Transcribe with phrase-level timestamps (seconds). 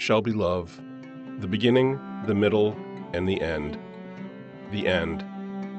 [0.00, 0.80] Shelby Love
[1.40, 2.76] The Beginning, the Middle,
[3.12, 3.76] and the End.
[4.70, 5.24] The End,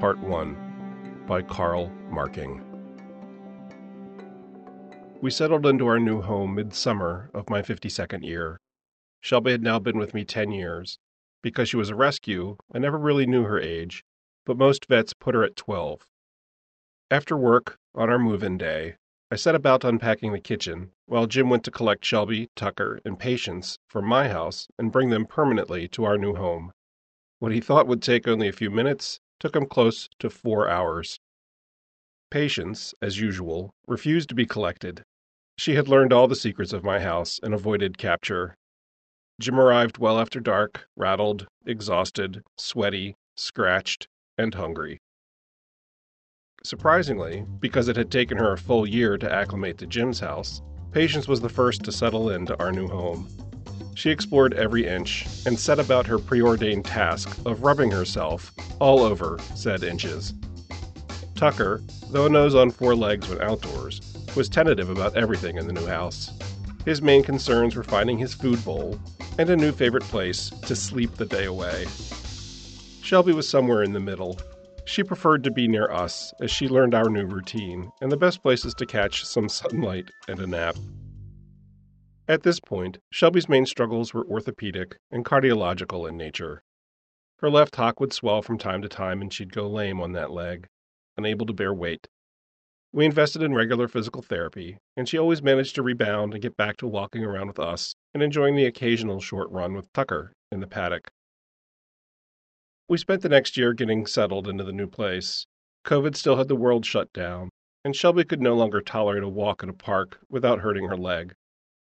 [0.02, 2.62] Part 1 by Carl Marking.
[5.22, 8.60] We settled into our new home midsummer of my 52nd year.
[9.22, 11.00] Shelby had now been with me 10 years.
[11.42, 14.04] Because she was a rescue, I never really knew her age,
[14.46, 16.06] but most vets put her at 12.
[17.10, 18.98] After work, on our move in day,
[19.32, 23.78] I set about unpacking the kitchen, while Jim went to collect Shelby, Tucker, and Patience
[23.88, 26.72] from my house and bring them permanently to our new home.
[27.38, 31.20] What he thought would take only a few minutes took him close to four hours.
[32.32, 35.04] Patience, as usual, refused to be collected.
[35.60, 38.56] She had learned all the secrets of my house and avoided capture.
[39.40, 44.08] Jim arrived well after dark, rattled, exhausted, sweaty, scratched,
[44.40, 45.00] and hungry.
[46.64, 51.28] Surprisingly, because it had taken her a full year to acclimate to Jim's house, Patience
[51.28, 53.28] was the first to settle into our new home.
[53.94, 59.38] She explored every inch and set about her preordained task of rubbing herself all over
[59.56, 60.34] said inches.
[61.36, 64.02] Tucker, though a nose on four legs when outdoors,
[64.36, 66.32] was tentative about everything in the new house.
[66.86, 69.00] His main concerns were finding his food bowl
[69.38, 71.86] and a new favorite place to sleep the day away.
[73.04, 74.40] Shelby was somewhere in the middle,
[74.90, 78.42] she preferred to be near us as she learned our new routine and the best
[78.42, 80.76] places to catch some sunlight and a nap.
[82.28, 86.64] At this point, Shelby's main struggles were orthopedic and cardiological in nature.
[87.38, 90.32] Her left hock would swell from time to time and she'd go lame on that
[90.32, 90.68] leg,
[91.18, 92.08] unable to bear weight.
[92.92, 96.78] We invested in regular physical therapy, and she always managed to rebound and get back
[96.78, 100.68] to walking around with us and enjoying the occasional short run with Tucker in the
[100.68, 101.12] paddock.
[102.90, 105.46] We spent the next year getting settled into the new place.
[105.86, 107.50] COVID still had the world shut down,
[107.86, 111.36] and Shelby could no longer tolerate a walk in a park without hurting her leg.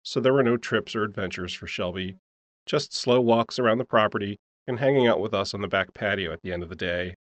[0.04, 2.16] So there were no trips or adventures for Shelby,
[2.66, 6.32] just slow walks around the property and hanging out with us on the back patio
[6.32, 7.16] at the end of the day.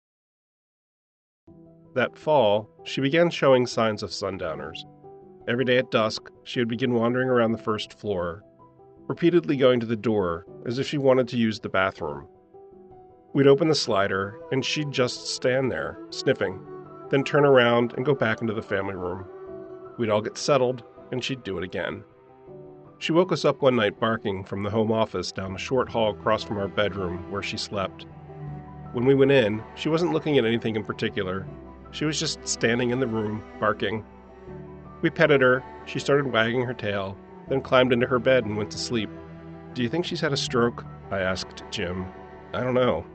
[1.97, 4.87] That fall, she began showing signs of sundowners.
[5.49, 8.45] Every day at dusk, she would begin wandering around the first floor,
[9.09, 12.29] repeatedly going to the door as if she wanted to use the bathroom.
[13.35, 16.61] We'd open the slider, and she'd just stand there, sniffing,
[17.09, 19.25] then turn around and go back into the family room.
[19.97, 22.05] We'd all get settled, and she'd do it again.
[22.99, 26.11] She woke us up one night barking from the home office down the short hall
[26.11, 28.05] across from our bedroom where she slept.
[28.93, 31.47] When we went in, she wasn't looking at anything in particular.
[31.91, 34.05] She was just standing in the room, barking.
[35.01, 37.17] We petted her, she started wagging her tail,
[37.49, 39.09] then climbed into her bed and went to sleep.
[39.73, 40.85] Do you think she's had a stroke?
[41.11, 42.05] I asked Jim.
[42.53, 43.07] I don't know.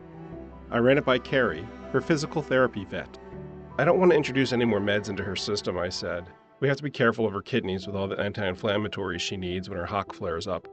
[0.69, 3.17] I ran it by Carrie, her physical therapy vet.
[3.77, 6.25] I don't want to introduce any more meds into her system, I said.
[6.59, 9.69] We have to be careful of her kidneys with all the anti inflammatories she needs
[9.69, 10.67] when her hock flares up.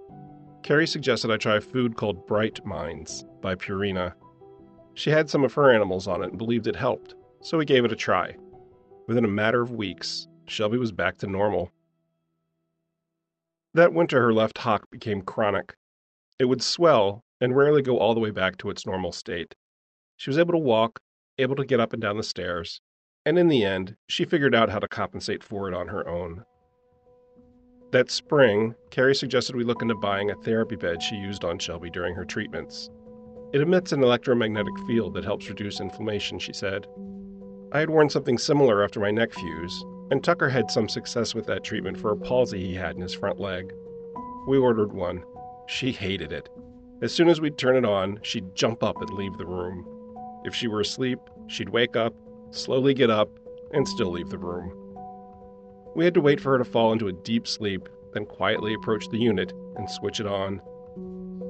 [0.64, 4.14] Carrie suggested I try a food called Bright Minds by Purina.
[4.94, 7.84] She had some of her animals on it and believed it helped, so we gave
[7.84, 8.34] it a try.
[9.06, 11.70] Within a matter of weeks, Shelby was back to normal.
[13.74, 15.76] That winter, her left hock became chronic.
[16.38, 19.54] It would swell and rarely go all the way back to its normal state.
[20.16, 21.00] She was able to walk,
[21.38, 22.80] able to get up and down the stairs,
[23.26, 26.44] and in the end, she figured out how to compensate for it on her own.
[27.92, 31.90] That spring, Carrie suggested we look into buying a therapy bed she used on Shelby
[31.90, 32.90] during her treatments.
[33.52, 36.86] It emits an electromagnetic field that helps reduce inflammation, she said.
[37.72, 41.46] I had worn something similar after my neck fuse, and Tucker had some success with
[41.46, 43.72] that treatment for a palsy he had in his front leg.
[44.48, 45.24] We ordered one.
[45.66, 46.48] She hated it.
[47.00, 49.86] As soon as we'd turn it on, she'd jump up and leave the room.
[50.44, 52.14] If she were asleep, she'd wake up,
[52.50, 53.30] slowly get up,
[53.72, 54.72] and still leave the room.
[55.96, 59.08] We had to wait for her to fall into a deep sleep, then quietly approach
[59.08, 60.60] the unit and switch it on.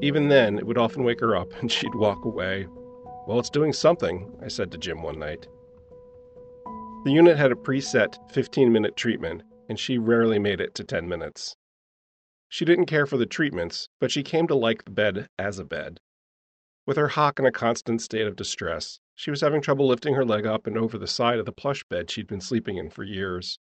[0.03, 2.66] Even then, it would often wake her up and she'd walk away.
[3.27, 5.49] Well, it's doing something, I said to Jim one night.
[7.05, 11.09] The unit had a preset 15 minute treatment, and she rarely made it to 10
[11.09, 11.56] minutes.
[12.49, 15.64] She didn't care for the treatments, but she came to like the bed as a
[15.64, 16.00] bed.
[16.86, 20.25] With her hock in a constant state of distress, she was having trouble lifting her
[20.25, 23.04] leg up and over the side of the plush bed she'd been sleeping in for
[23.04, 23.58] years.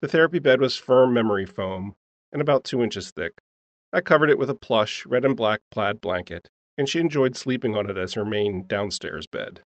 [0.00, 1.94] The therapy bed was firm memory foam
[2.32, 3.42] and about two inches thick.
[3.92, 6.48] I covered it with a plush red and black plaid blanket,
[6.78, 9.62] and she enjoyed sleeping on it as her main downstairs bed.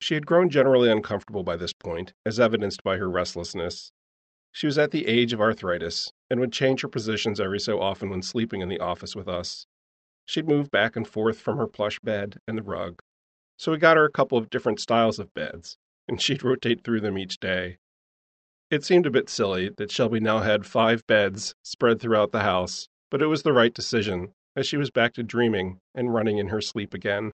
[0.00, 3.92] She had grown generally uncomfortable by this point, as evidenced by her restlessness.
[4.50, 8.10] She was at the age of arthritis and would change her positions every so often
[8.10, 9.66] when sleeping in the office with us.
[10.28, 13.00] She'd move back and forth from her plush bed and the rug.
[13.56, 15.78] So we got her a couple of different styles of beds,
[16.08, 17.78] and she'd rotate through them each day.
[18.70, 22.90] It seemed a bit silly that Shelby now had five beds spread throughout the house,
[23.10, 26.48] but it was the right decision, as she was back to dreaming and running in
[26.48, 27.32] her sleep again.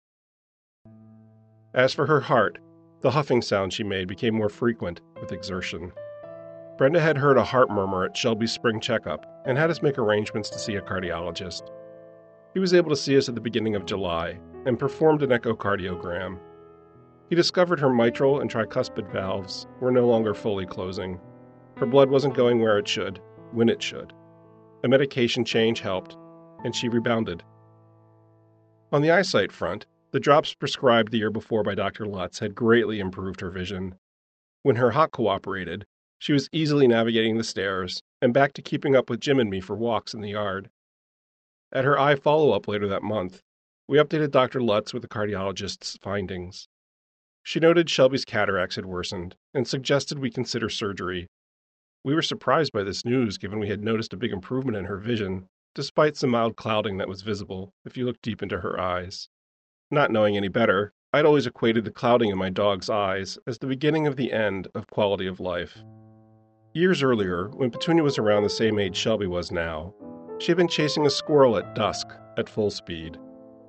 [1.72, 2.58] As for her heart,
[3.00, 5.92] the huffing sound she made became more frequent with exertion.
[6.76, 10.50] Brenda had heard a heart murmur at Shelby's spring checkup and had us make arrangements
[10.50, 11.70] to see a cardiologist.
[12.54, 16.38] He was able to see us at the beginning of July and performed an echocardiogram.
[17.30, 21.18] He discovered her mitral and tricuspid valves were no longer fully closing.
[21.78, 23.20] Her blood wasn't going where it should,
[23.52, 24.12] when it should.
[24.84, 26.16] A medication change helped,
[26.62, 27.42] and she rebounded.
[28.92, 32.04] On the eyesight front, the drops prescribed the year before by Dr.
[32.06, 33.94] Lutz had greatly improved her vision.
[34.62, 35.86] When her hock cooperated,
[36.18, 39.60] she was easily navigating the stairs and back to keeping up with Jim and me
[39.60, 40.68] for walks in the yard.
[41.74, 43.40] At her eye follow up later that month,
[43.88, 44.60] we updated Dr.
[44.62, 46.68] Lutz with the cardiologist's findings.
[47.42, 51.28] She noted Shelby's cataracts had worsened and suggested we consider surgery.
[52.04, 54.98] We were surprised by this news given we had noticed a big improvement in her
[54.98, 59.30] vision, despite some mild clouding that was visible if you looked deep into her eyes.
[59.90, 63.66] Not knowing any better, I'd always equated the clouding in my dog's eyes as the
[63.66, 65.78] beginning of the end of quality of life.
[66.74, 69.94] Years earlier, when Petunia was around the same age Shelby was now,
[70.42, 73.16] she had been chasing a squirrel at dusk at full speed.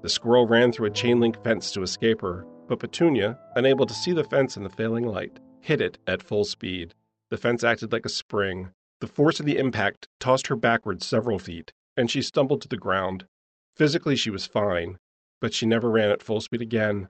[0.02, 3.94] The squirrel ran through a chain link fence to escape her, but Petunia, unable to
[3.94, 6.96] see the fence in the failing light, hit it at full speed.
[7.30, 8.72] The fence acted like a spring.
[9.02, 12.76] The force of the impact tossed her backwards several feet, and she stumbled to the
[12.76, 13.28] ground.
[13.76, 14.98] Physically, she was fine,
[15.40, 17.08] but she never ran at full speed again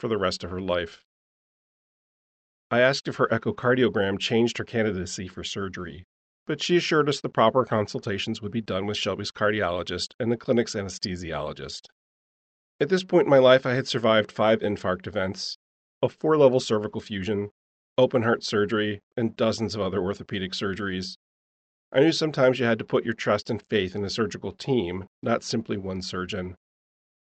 [0.00, 1.04] for the rest of her life.
[2.68, 6.04] I asked if her echocardiogram changed her candidacy for surgery
[6.46, 10.36] but she assured us the proper consultations would be done with Shelby's cardiologist and the
[10.36, 11.86] clinic's anesthesiologist.
[12.80, 15.56] At this point in my life, I had survived five infarct events,
[16.02, 17.50] a four level cervical fusion,
[17.96, 21.16] open heart surgery, and dozens of other orthopedic surgeries.
[21.92, 25.06] I knew sometimes you had to put your trust and faith in a surgical team,
[25.22, 26.56] not simply one surgeon.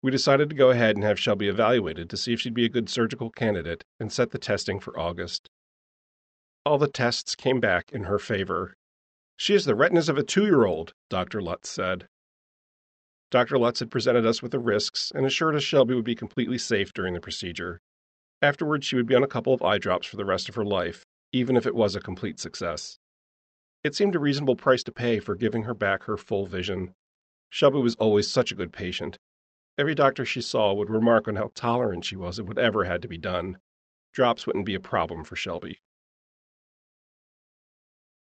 [0.03, 2.71] We decided to go ahead and have Shelby evaluated to see if she'd be a
[2.71, 5.49] good surgical candidate and set the testing for August.
[6.65, 8.75] All the tests came back in her favor,
[9.41, 11.41] she has the retinas of a two year old, Dr.
[11.41, 12.07] Lutz said.
[13.31, 13.57] Dr.
[13.59, 16.93] Lutz had presented us with the risks and assured us Shelby would be completely safe
[16.93, 17.81] during the procedure.
[18.43, 20.65] Afterwards, she would be on a couple of eye drops for the rest of her
[20.65, 22.99] life, even if it was a complete success.
[23.83, 26.93] It seemed a reasonable price to pay for giving her back her full vision.
[27.49, 29.17] Shelby was always such a good patient.
[29.79, 33.09] Every doctor she saw would remark on how tolerant she was of whatever had to
[33.09, 33.57] be done.
[34.13, 35.81] Drops wouldn't be a problem for Shelby.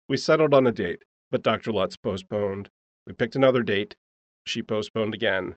[0.09, 1.71] We settled on a date, but Dr.
[1.73, 2.69] Lutz postponed.
[3.05, 3.95] We picked another date.
[4.45, 5.55] She postponed again.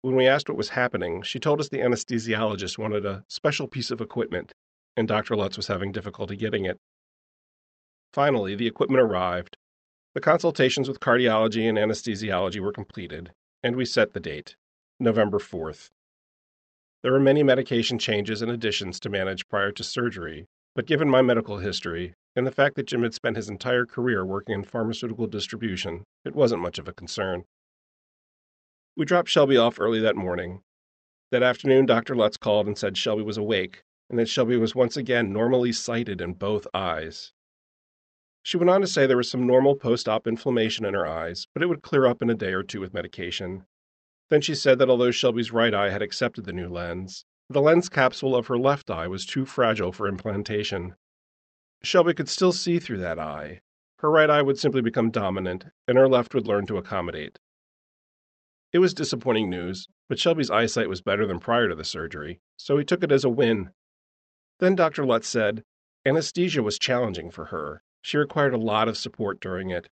[0.00, 3.92] When we asked what was happening, she told us the anesthesiologist wanted a special piece
[3.92, 4.52] of equipment,
[4.96, 5.36] and Dr.
[5.36, 6.78] Lutz was having difficulty getting it.
[8.12, 9.56] Finally, the equipment arrived.
[10.14, 13.30] The consultations with cardiology and anesthesiology were completed,
[13.62, 14.56] and we set the date
[14.98, 15.90] November 4th.
[17.02, 21.22] There were many medication changes and additions to manage prior to surgery, but given my
[21.22, 25.26] medical history, and the fact that Jim had spent his entire career working in pharmaceutical
[25.26, 27.44] distribution, it wasn't much of a concern.
[28.96, 30.62] We dropped Shelby off early that morning.
[31.30, 32.14] That afternoon, Dr.
[32.14, 33.82] Lutz called and said Shelby was awake
[34.12, 37.32] and that Shelby was once again normally sighted in both eyes.
[38.42, 41.46] She went on to say there was some normal post op inflammation in her eyes,
[41.54, 43.64] but it would clear up in a day or two with medication.
[44.28, 47.88] Then she said that although Shelby's right eye had accepted the new lens, the lens
[47.88, 50.94] capsule of her left eye was too fragile for implantation
[51.84, 53.60] Shelby could still see through that eye.
[53.98, 57.38] Her right eye would simply become dominant, and her left would learn to accommodate.
[58.72, 62.78] It was disappointing news, but Shelby's eyesight was better than prior to the surgery, so
[62.78, 63.70] he took it as a win.
[64.60, 65.04] Then Dr.
[65.04, 65.64] Lutz said
[66.06, 67.82] anesthesia was challenging for her.
[68.00, 69.88] She required a lot of support during it.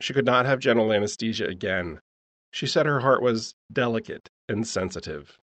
[0.00, 2.00] She could not have general anesthesia again.
[2.50, 5.38] She said her heart was delicate and sensitive.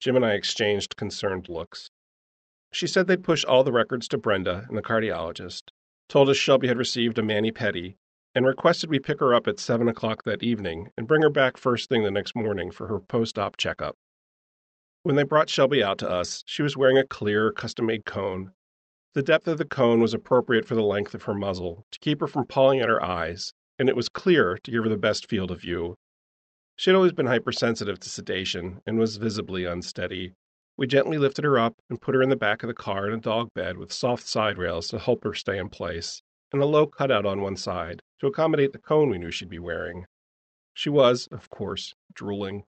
[0.00, 1.90] Jim and I exchanged concerned looks.
[2.72, 5.72] She said they'd push all the records to Brenda and the cardiologist,
[6.08, 7.96] told us Shelby had received a mani pedi,
[8.34, 11.56] and requested we pick her up at 7 o'clock that evening and bring her back
[11.56, 13.96] first thing the next morning for her post op checkup.
[15.02, 18.52] When they brought Shelby out to us, she was wearing a clear, custom made cone.
[19.14, 22.20] The depth of the cone was appropriate for the length of her muzzle to keep
[22.20, 25.28] her from pawing at her eyes, and it was clear to give her the best
[25.28, 25.96] field of view.
[26.76, 30.34] She had always been hypersensitive to sedation and was visibly unsteady,
[30.80, 33.12] we gently lifted her up and put her in the back of the car in
[33.12, 36.22] a dog bed with soft side rails to help her stay in place,
[36.54, 39.58] and a low cutout on one side to accommodate the cone we knew she'd be
[39.58, 40.06] wearing.
[40.72, 42.64] She was, of course, drooling.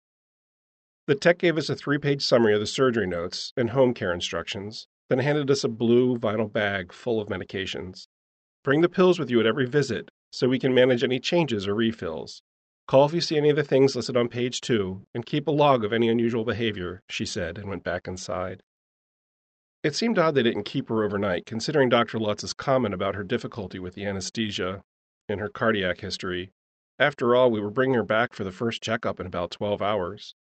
[1.07, 4.13] The tech gave us a three page summary of the surgery notes and home care
[4.13, 8.09] instructions, then handed us a blue vinyl bag full of medications.
[8.63, 11.75] Bring the pills with you at every visit so we can manage any changes or
[11.75, 12.43] refills.
[12.89, 15.53] Call if you see any of the things listed on page two, and keep a
[15.53, 18.63] log of any unusual behavior, she said, and went back inside.
[19.83, 22.19] It seemed odd they didn't keep her overnight, considering Dr.
[22.19, 24.83] Lutz's comment about her difficulty with the anesthesia
[25.29, 26.53] and her cardiac history.
[26.99, 30.35] After all, we were bringing her back for the first checkup in about 12 hours.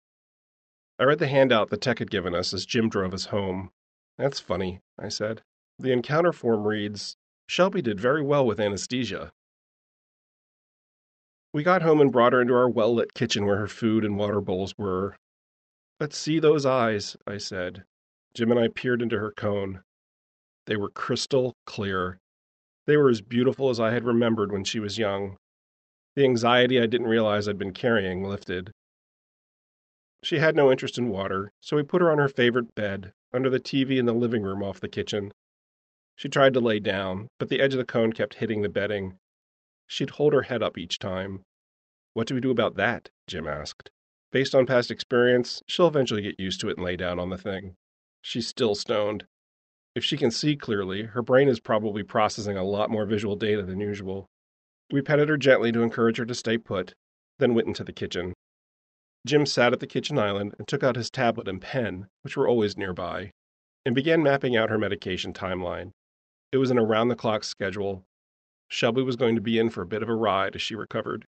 [0.99, 3.71] I read the handout the tech had given us as Jim drove us home.
[4.19, 5.43] That's funny, I said.
[5.79, 7.17] The encounter form reads
[7.47, 9.33] Shelby did very well with anesthesia.
[11.53, 14.17] We got home and brought her into our well lit kitchen where her food and
[14.17, 15.17] water bowls were.
[15.99, 17.85] Let's see those eyes, I said.
[18.35, 19.83] Jim and I peered into her cone.
[20.67, 22.21] They were crystal clear.
[22.87, 25.37] They were as beautiful as I had remembered when she was young.
[26.15, 28.71] The anxiety I didn't realize I'd been carrying lifted.
[30.23, 33.51] She had no interest in water, so we put her on her favorite bed, under
[33.51, 35.33] the TV in the living room off the kitchen.
[36.15, 39.19] She tried to lay down, but the edge of the cone kept hitting the bedding,
[39.91, 41.43] She'd hold her head up each time.
[42.15, 43.09] What do we do about that?
[43.27, 43.91] Jim asked.
[44.31, 47.37] Based on past experience, she'll eventually get used to it and lay down on the
[47.37, 47.75] thing.
[48.23, 49.27] She's still stoned.
[49.97, 53.65] If she can see clearly, her brain is probably processing a lot more visual data
[53.65, 54.27] than usual.
[54.93, 56.95] We petted her gently to encourage her to stay put,
[57.41, 58.33] then went into the kitchen.
[59.27, 62.47] Jim sat at the kitchen island and took out his tablet and pen, which were
[62.47, 63.33] always nearby,
[63.85, 65.91] and began mapping out her medication timeline.
[66.53, 68.05] It was an around the clock schedule,
[68.71, 71.27] Shelby was going to be in for a bit of a ride as she recovered.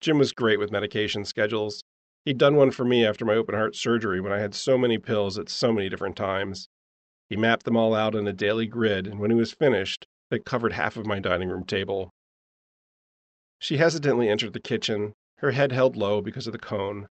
[0.00, 1.84] Jim was great with medication schedules.
[2.24, 4.96] He'd done one for me after my open heart surgery when I had so many
[4.96, 6.66] pills at so many different times.
[7.28, 10.46] He mapped them all out in a daily grid, and when he was finished, it
[10.46, 12.10] covered half of my dining room table.
[13.58, 17.06] She hesitantly entered the kitchen, her head held low because of the cone.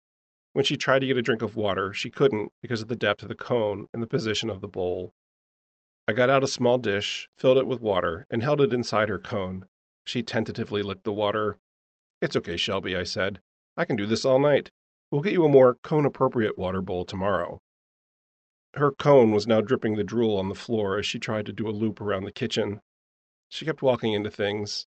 [0.52, 3.22] When she tried to get a drink of water, she couldn't because of the depth
[3.22, 5.12] of the cone and the position of the bowl.
[6.08, 9.18] I got out a small dish, filled it with water, and held it inside her
[9.18, 9.66] cone.
[10.06, 11.58] She tentatively licked the water.
[12.22, 13.40] It's okay, Shelby, I said.
[13.76, 14.70] I can do this all night.
[15.10, 17.60] We'll get you a more cone appropriate water bowl tomorrow.
[18.72, 21.68] Her cone was now dripping the drool on the floor as she tried to do
[21.68, 22.80] a loop around the kitchen.
[23.50, 24.86] She kept walking into things.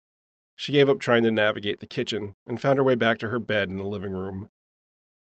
[0.55, 3.39] She gave up trying to navigate the kitchen and found her way back to her
[3.39, 4.49] bed in the living room.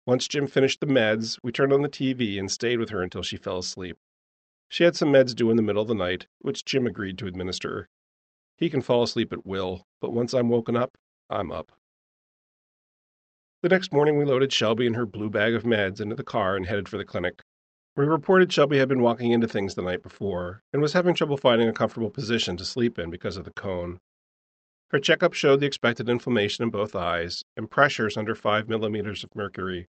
[0.07, 3.23] Once Jim finished the meds, we turned on the TV and stayed with her until
[3.23, 3.99] she fell asleep.
[4.73, 7.27] She had some meds due in the middle of the night, which Jim agreed to
[7.27, 7.91] administer.
[8.57, 10.97] He can fall asleep at will, but once I'm woken up,
[11.29, 11.73] I'm up.
[13.61, 16.57] The next morning, we loaded Shelby and her blue bag of meds into the car
[16.57, 17.43] and headed for the clinic.
[17.97, 21.37] We reported Shelby had been walking into things the night before and was having trouble
[21.37, 23.99] finding a comfortable position to sleep in because of the cone.
[24.89, 29.35] Her checkup showed the expected inflammation in both eyes and pressures under 5 millimeters of
[29.35, 29.87] mercury.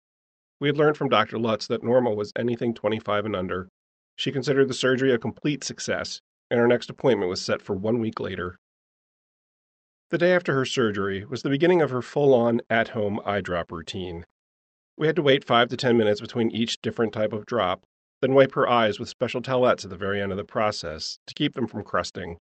[0.61, 1.39] We had learned from Dr.
[1.39, 3.71] Lutz that normal was anything 25 and under,
[4.17, 6.21] she considered the surgery a complete success,
[6.51, 8.59] and her next appointment was set for one week later.
[10.11, 13.41] The day after her surgery was the beginning of her full on at home eye
[13.41, 14.25] drop routine.
[14.97, 17.83] We had to wait five to ten minutes between each different type of drop,
[18.23, 21.35] then wipe her eyes with special towelettes at the very end of the process to
[21.35, 22.39] keep them from crusting.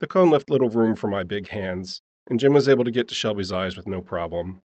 [0.00, 3.08] The cone left little room for my big hands, and Jim was able to get
[3.08, 4.60] to Shelby's eyes with no problem.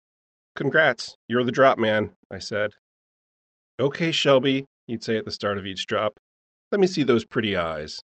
[0.55, 2.73] Congrats, you're the drop man, I said.
[3.79, 6.19] Okay, Shelby, he'd say at the start of each drop.
[6.73, 8.01] Let me see those pretty eyes.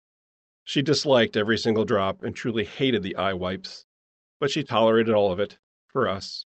[0.64, 3.86] She disliked every single drop and truly hated the eye wipes,
[4.40, 6.46] but she tolerated all of it, for us.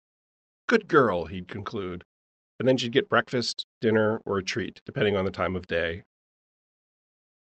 [0.68, 2.04] Good girl, he'd conclude.
[2.60, 6.04] And then she'd get breakfast, dinner, or a treat, depending on the time of day.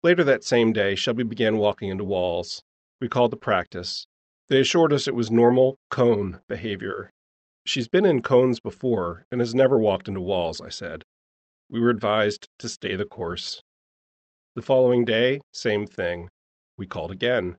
[0.04, 2.62] Later that same day, Shelby began walking into walls.
[3.00, 4.06] We called the practice.
[4.50, 7.10] They assured us it was normal cone behavior.
[7.66, 11.04] She's been in cones before and has never walked into walls, I said.
[11.70, 13.62] We were advised to stay the course.
[14.56, 16.30] The following day, same thing.
[16.78, 17.58] We called again.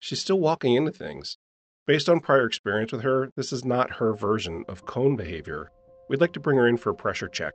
[0.00, 1.38] She's still walking into things.
[1.86, 5.70] Based on prior experience with her, this is not her version of cone behavior.
[6.08, 7.52] We'd like to bring her in for a pressure check.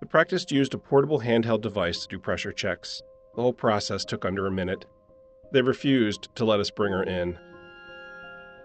[0.00, 3.00] The practice used a portable handheld device to do pressure checks.
[3.34, 4.84] The whole process took under a minute.
[5.54, 7.38] They refused to let us bring her in.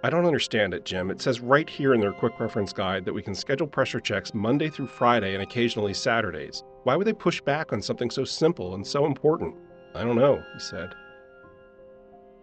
[0.03, 1.09] I don't understand it, Jim.
[1.09, 4.33] It says right here in their quick reference guide that we can schedule pressure checks
[4.33, 6.61] Monday through Friday and occasionally Saturdays.
[6.83, 9.55] Why would they push back on something so simple and so important?
[9.95, 10.93] I don't know, he said.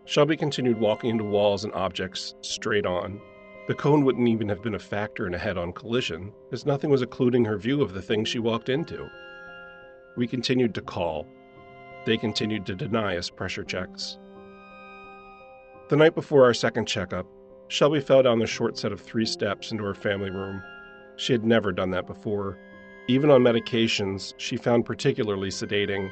[0.06, 3.20] Shelby continued walking into walls and objects straight on.
[3.68, 6.90] The cone wouldn't even have been a factor in a head on collision, as nothing
[6.90, 9.08] was occluding her view of the thing she walked into.
[10.16, 11.26] We continued to call.
[12.06, 14.18] They continued to deny us pressure checks.
[15.88, 17.26] The night before our second checkup,
[17.68, 20.62] Shelby fell down the short set of three steps into her family room.
[21.16, 22.58] She had never done that before.
[23.08, 26.10] Even on medications, she found particularly sedating.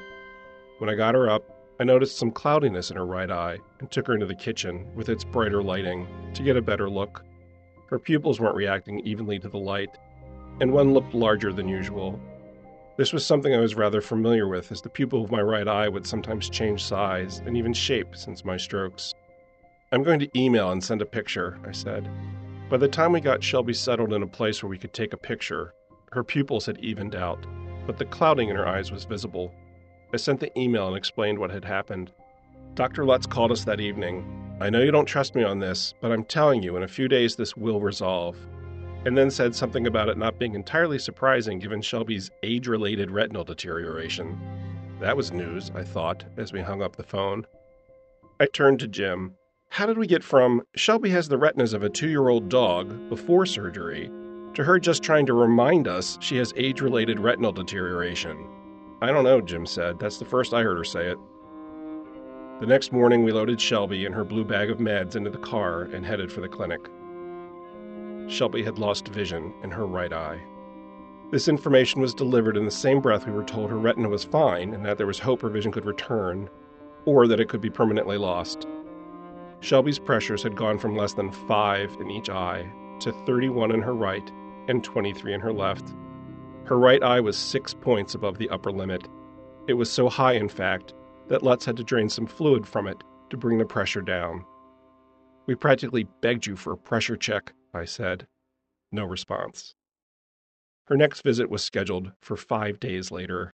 [0.79, 1.45] When I got her up,
[1.81, 5.09] I noticed some cloudiness in her right eye and took her into the kitchen with
[5.09, 7.23] its brighter lighting to get a better look.
[7.89, 9.97] Her pupils weren't reacting evenly to the light,
[10.61, 12.21] and one looked larger than usual.
[12.97, 15.89] This was something I was rather familiar with, as the pupil of my right eye
[15.89, 19.15] would sometimes change size and even shape since my strokes.
[19.93, 22.11] I'm going to email and send a picture, I said.
[22.69, 25.17] By the time we got Shelby settled in a place where we could take a
[25.17, 25.75] picture,
[26.13, 27.47] her pupils had evened out,
[27.87, 29.53] but the clouding in her eyes was visible.
[30.13, 32.13] I sent the email and explained what had happened.
[32.75, 33.05] Dr.
[33.05, 34.25] Lutz called us that evening.
[34.61, 37.09] I know you don't trust me on this, but I'm telling you, in a few
[37.09, 38.37] days this will resolve
[39.05, 43.45] and then said something about it not being entirely surprising given Shelby's age related retinal
[43.45, 44.39] deterioration.
[45.01, 47.47] That was news, I thought, as we hung up the phone.
[48.41, 49.35] I turned to Jim.
[49.71, 53.09] How did we get from Shelby has the retinas of a two year old dog
[53.09, 54.11] before surgery
[54.55, 58.47] to her just trying to remind us she has age related retinal deterioration?
[59.01, 59.99] I don't know, Jim said.
[59.99, 61.19] That's the first I heard her say it.
[62.61, 65.83] The next morning, we loaded Shelby and her blue bag of meds into the car
[65.83, 66.89] and headed for the clinic.
[68.29, 70.41] Shelby had lost vision in her right eye.
[71.31, 74.75] This information was delivered in the same breath we were told her retina was fine
[74.75, 76.51] and that there was hope her vision could return,
[77.05, 78.67] or that it could be permanently lost.
[79.61, 82.69] Shelby's pressures had gone from less than 5 in each eye
[83.01, 84.33] to 31 in her right
[84.69, 85.95] and 23 in her left.
[86.65, 89.09] Her right eye was six points above the upper limit.
[89.67, 90.95] It was so high, in fact,
[91.29, 94.45] that Lutz had to drain some fluid from it to bring the pressure down.
[95.47, 98.27] We practically begged you for a pressure check, I said.
[98.93, 99.75] No response.
[100.87, 103.53] Her next visit was scheduled for five days later.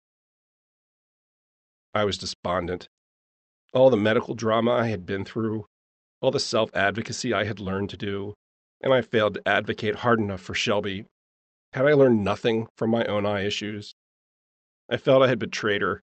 [1.94, 2.88] I was despondent.
[3.72, 5.66] All the medical drama I had been through,
[6.20, 8.34] all the self advocacy I had learned to do,
[8.80, 11.06] and I failed to advocate hard enough for Shelby.
[11.72, 13.94] Had I learned nothing from my own eye issues?
[14.88, 16.02] I felt I had betrayed her.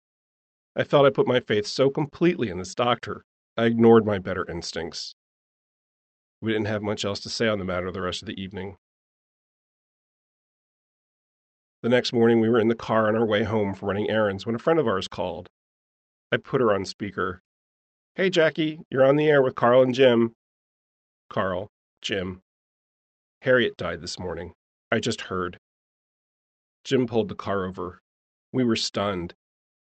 [0.75, 3.23] I felt I put my faith so completely in this doctor,
[3.57, 5.15] I ignored my better instincts.
[6.39, 8.77] We didn't have much else to say on the matter the rest of the evening.
[11.81, 14.45] The next morning, we were in the car on our way home from running errands
[14.45, 15.49] when a friend of ours called.
[16.31, 17.41] I put her on speaker.
[18.13, 20.33] Hey, Jackie, you're on the air with Carl and Jim.
[21.29, 21.69] Carl,
[22.01, 22.41] Jim.
[23.47, 24.51] Harriet died this morning.
[24.91, 25.57] I just heard.
[26.83, 28.01] Jim pulled the car over.
[28.51, 29.35] We were stunned.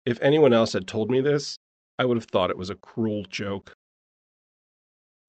[0.06, 1.58] If anyone else had told me this,
[1.98, 3.74] I would have thought it was a cruel joke.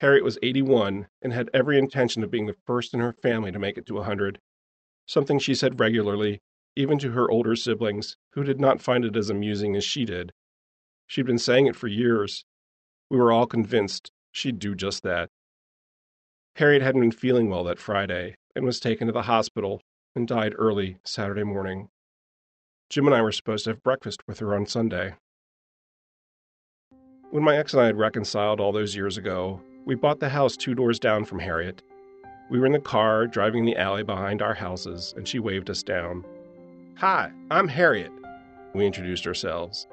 [0.03, 3.59] Harriet was 81 and had every intention of being the first in her family to
[3.59, 4.39] make it to a 100,
[5.07, 6.43] something she said regularly,
[6.77, 10.33] even to her older siblings, who did not find it as amusing as she did.
[11.07, 12.45] She'd been saying it for years.
[13.09, 15.31] We were all convinced she'd do just that.
[16.59, 19.81] Harriet hadn't been feeling well that Friday and was taken to the hospital
[20.17, 21.89] and died early Saturday morning.
[22.91, 25.15] Jim and I were supposed to have breakfast with her on Sunday.
[27.31, 30.57] When my ex and I had reconciled all those years ago, we bought the house
[30.57, 31.85] two doors down from Harriet.
[32.51, 35.85] We were in the car, driving the alley behind our houses, and she waved us
[35.85, 36.25] down.
[36.97, 38.11] Hi, I'm Harriet.
[38.75, 39.87] We introduced ourselves.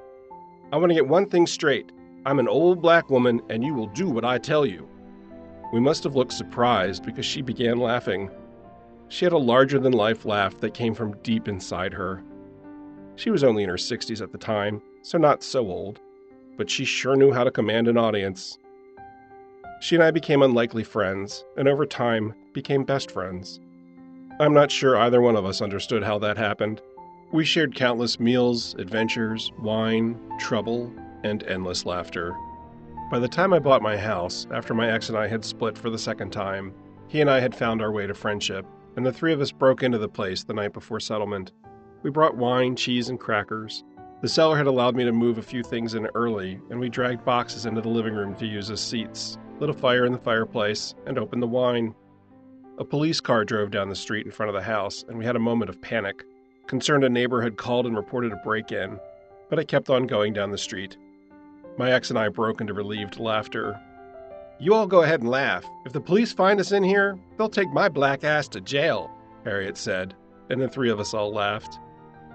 [0.73, 1.91] I want to get one thing straight.
[2.25, 4.89] I'm an old black woman, and you will do what I tell you.
[5.75, 8.31] We must have looked surprised because she began laughing.
[9.09, 12.23] She had a larger than life laugh that came from deep inside her.
[13.17, 15.99] She was only in her 60s at the time, so not so old,
[16.55, 18.57] but she sure knew how to command an audience.
[19.81, 23.59] She and I became unlikely friends, and over time became best friends.
[24.39, 26.81] I'm not sure either one of us understood how that happened.
[27.33, 30.89] We shared countless meals, adventures, wine, trouble,
[31.25, 32.33] and endless laughter.
[33.11, 35.89] By the time I bought my house, after my ex and I had split for
[35.89, 36.73] the second time,
[37.07, 38.65] he and I had found our way to friendship,
[38.95, 41.51] and the three of us broke into the place the night before settlement.
[42.01, 43.83] We brought wine, cheese, and crackers.
[44.21, 47.23] The seller had allowed me to move a few things in early, and we dragged
[47.23, 50.95] boxes into the living room to use as seats lit a fire in the fireplace,
[51.05, 51.93] and opened the wine.
[52.77, 55.35] A police car drove down the street in front of the house, and we had
[55.35, 56.23] a moment of panic.
[56.67, 58.99] Concerned a neighbor had called and reported a break in,
[59.49, 60.97] but I kept on going down the street.
[61.77, 63.79] My ex and I broke into relieved laughter.
[64.59, 65.65] You all go ahead and laugh.
[65.85, 69.11] If the police find us in here, they'll take my black ass to jail,
[69.43, 70.15] Harriet said,
[70.49, 71.79] and the three of us all laughed.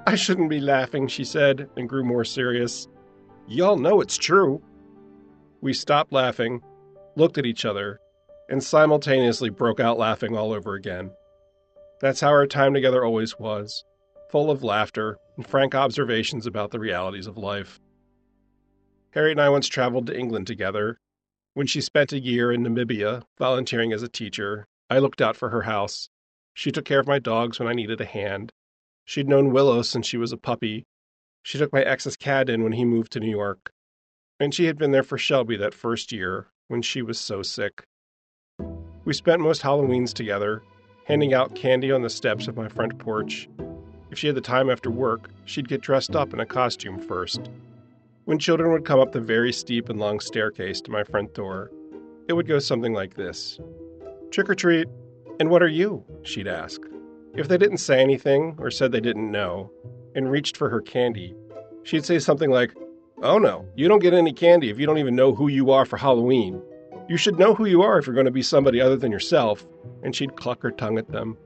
[0.07, 2.89] I shouldn't be laughing, she said, and grew more serious.
[3.49, 4.63] Y'all know it's true.
[5.61, 6.61] We stopped laughing
[7.17, 8.01] looked at each other,
[8.49, 11.11] and simultaneously broke out laughing all over again.
[12.01, 13.85] That's how our time together always was
[14.31, 17.81] full of laughter and frank observations about the realities of life.
[19.13, 20.99] Harriet and I once traveled to England together.
[21.55, 25.51] When she spent a year in Namibia volunteering as a teacher, I looked out for
[25.51, 26.09] her house.
[26.55, 28.53] She took care of my dogs when I needed a hand.
[29.05, 30.85] She'd known Willow since she was a puppy.
[31.43, 33.73] She took my ex's cat in when he moved to New York.
[34.39, 37.83] And she had been there for Shelby that first year when she was so sick.
[39.05, 40.63] We spent most Halloweens together,
[41.05, 43.49] handing out candy on the steps of my front porch.
[44.11, 47.51] If she had the time after work, she'd get dressed up in a costume first.
[48.25, 51.71] When children would come up the very steep and long staircase to my front door,
[52.29, 53.59] it would go something like this
[54.31, 54.89] Trick or treat.
[55.41, 56.05] And what are you?
[56.23, 56.83] she'd ask.
[57.35, 59.71] If they didn't say anything or said they didn't know
[60.15, 61.35] and reached for her candy,
[61.83, 62.75] she'd say something like,
[63.23, 65.87] Oh no, you don't get any candy if you don't even know who you are
[65.87, 66.61] for Halloween.
[67.09, 69.67] You should know who you are if you're going to be somebody other than yourself.
[70.03, 71.37] And she'd cluck her tongue at them.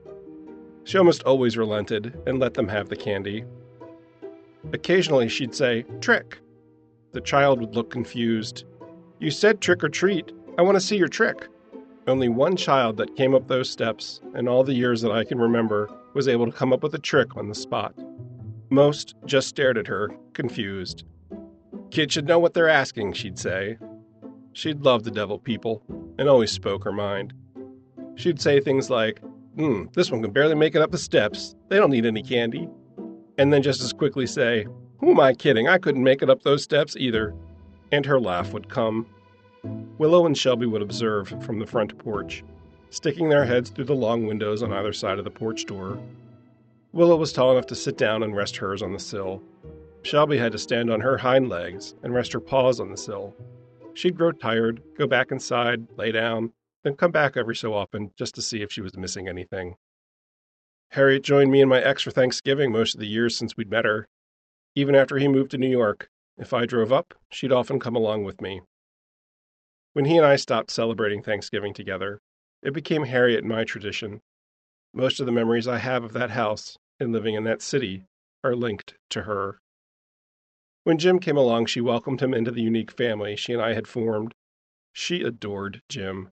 [0.83, 3.45] She almost always relented and let them have the candy.
[4.73, 6.39] Occasionally, she'd say, Trick.
[7.15, 8.65] The child would look confused.
[9.19, 10.33] You said trick or treat.
[10.57, 11.47] I want to see your trick.
[12.07, 15.39] Only one child that came up those steps in all the years that I can
[15.39, 17.95] remember was able to come up with a trick on the spot.
[18.69, 21.05] Most just stared at her, confused.
[21.89, 23.77] Kids should know what they're asking, she'd say.
[24.51, 25.83] She'd love the devil people
[26.19, 27.33] and always spoke her mind.
[28.15, 29.21] She'd say things like,
[29.55, 31.55] Hmm, this one can barely make it up the steps.
[31.69, 32.67] They don't need any candy.
[33.37, 34.67] And then just as quickly say,
[34.99, 35.67] Who am I kidding?
[35.67, 37.35] I couldn't make it up those steps either.
[37.91, 39.05] And her laugh would come.
[39.97, 42.43] Willow and Shelby would observe from the front porch,
[42.89, 45.99] sticking their heads through the long windows on either side of the porch door.
[46.93, 49.41] Willow was tall enough to sit down and rest hers on the sill.
[50.03, 53.35] Shelby had to stand on her hind legs and rest her paws on the sill.
[53.95, 56.53] She'd grow tired, go back inside, lay down,
[56.83, 59.75] then come back every so often just to see if she was missing anything.
[60.89, 63.85] Harriet joined me and my ex for Thanksgiving most of the years since we'd met
[63.85, 64.07] her.
[64.75, 68.25] Even after he moved to New York, if I drove up, she'd often come along
[68.25, 68.61] with me.
[69.93, 72.19] When he and I stopped celebrating Thanksgiving together,
[72.61, 74.21] it became Harriet and my tradition.
[74.93, 78.03] Most of the memories I have of that house and living in that city
[78.43, 79.59] are linked to her.
[80.83, 83.87] When Jim came along, she welcomed him into the unique family she and I had
[83.87, 84.35] formed.
[84.91, 86.31] She adored Jim.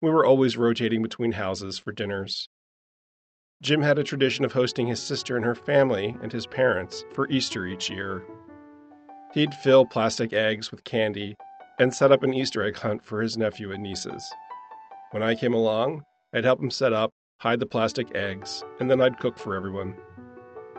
[0.00, 2.48] We were always rotating between houses for dinners.
[3.62, 7.30] Jim had a tradition of hosting his sister and her family and his parents for
[7.30, 8.24] Easter each year.
[9.32, 11.36] He'd fill plastic eggs with candy
[11.78, 14.28] and set up an Easter egg hunt for his nephew and nieces.
[15.12, 16.02] When I came along,
[16.34, 19.94] I'd help him set up, hide the plastic eggs, and then I'd cook for everyone.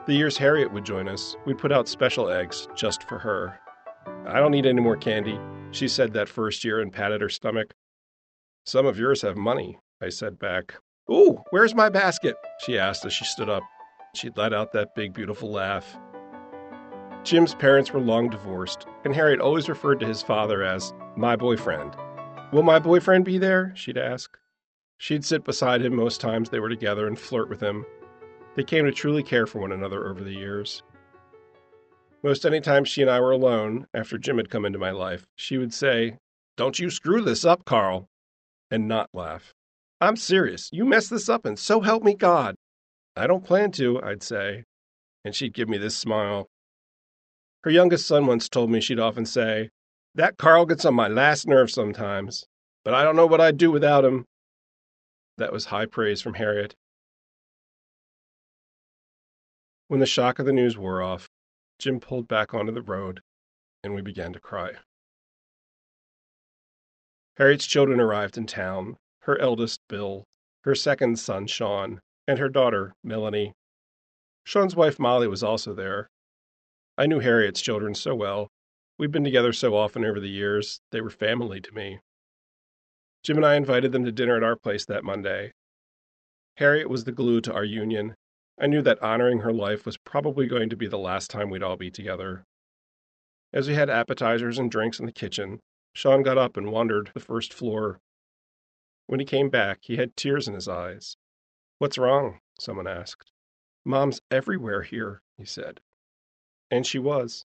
[0.06, 3.58] The years Harriet would join us, we'd put out special eggs just for her.
[4.28, 5.40] I don't need any more candy,
[5.72, 7.74] she said that first year and patted her stomach.
[8.66, 10.76] Some of yours have money, I said back.
[11.12, 12.36] Ooh, where's my basket?
[12.60, 13.64] she asked as she stood up.
[14.16, 15.98] She'd let out that big, beautiful laugh.
[17.24, 21.96] Jim's parents were long divorced, and Harriet always referred to his father as my boyfriend.
[22.52, 23.74] Will my boyfriend be there?
[23.76, 24.38] she'd ask.
[24.98, 27.86] She'd sit beside him most times they were together and flirt with him.
[28.56, 30.84] They came to truly care for one another over the years.
[32.24, 35.26] Most any time she and I were alone, after Jim had come into my life,
[35.36, 36.18] she would say,
[36.56, 38.08] Don't you screw this up, Carl
[38.74, 39.54] and not laugh.
[40.04, 40.70] I'm serious.
[40.74, 42.56] You messed this up, and so help me God.
[43.16, 44.66] I don't plan to, I'd say.
[45.24, 46.50] And she'd give me this smile.
[47.64, 49.70] Her youngest son once told me she'd often say,
[50.14, 52.44] That Carl gets on my last nerve sometimes,
[52.84, 54.26] but I don't know what I'd do without him.
[55.38, 56.76] That was high praise from Harriet.
[59.88, 61.30] When the shock of the news wore off,
[61.80, 63.22] Jim pulled back onto the road,
[63.86, 64.74] and we began to cry.
[67.38, 70.26] Harriet's children arrived in town her eldest, Bill,
[70.64, 73.54] her second son, Sean, and her daughter, Melanie.
[74.44, 76.10] Sean's wife, Molly, was also there.
[76.98, 78.50] I knew Harriet's children so well.
[79.00, 82.00] We'd been together so often over the years, they were family to me.
[83.24, 85.52] Jim and I invited them to dinner at our place that Monday.
[86.58, 88.16] Harriet was the glue to our union.
[88.60, 91.64] I knew that honoring her life was probably going to be the last time we'd
[91.64, 92.44] all be together.
[93.54, 95.60] As we had appetizers and drinks in the kitchen,
[95.96, 98.00] Sean got up and wandered the first floor.
[99.08, 101.18] When he came back, he had tears in his eyes.
[101.78, 102.40] What's wrong?
[102.60, 103.32] someone asked.
[103.84, 105.82] Mom's everywhere here, he said.
[106.72, 107.46] And she was.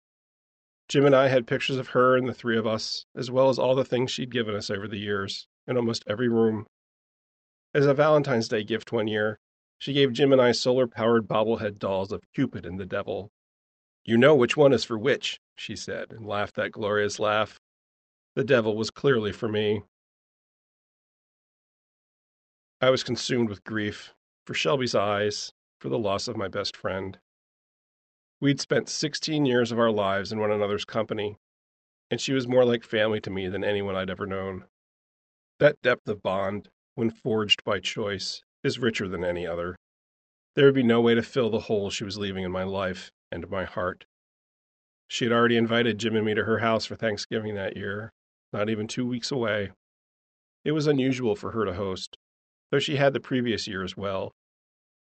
[0.88, 3.60] Jim and I had pictures of her and the three of us, as well as
[3.60, 6.68] all the things she'd given us over the years, in almost every room.
[7.74, 9.40] As a Valentine's Day gift one year,
[9.78, 13.32] she gave Jim and I solar powered bobblehead dolls of Cupid and the Devil.
[14.04, 17.60] You know which one is for which, she said, and laughed that glorious laugh.
[18.36, 19.84] The devil was clearly for me.
[22.82, 24.14] I was consumed with grief
[24.46, 27.20] for Shelby's eyes, for the loss of my best friend.
[28.40, 31.38] We'd spent 16 years of our lives in one another's company,
[32.10, 34.64] and she was more like family to me than anyone I'd ever known.
[35.60, 39.76] That depth of bond, when forged by choice, is richer than any other.
[40.56, 43.12] There would be no way to fill the hole she was leaving in my life
[43.30, 44.06] and my heart.
[45.10, 48.14] She had already invited Jim and me to her house for Thanksgiving that year,
[48.54, 49.72] not even two weeks away.
[50.64, 52.18] It was unusual for her to host.
[52.72, 54.34] Though she had the previous year as well.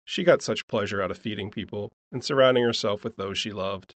[0.03, 3.95] She got such pleasure out of feeding people and surrounding herself with those she loved.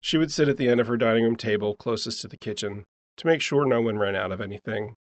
[0.00, 2.84] She would sit at the end of her dining room table closest to the kitchen
[3.16, 4.94] to make sure no one ran out of anything.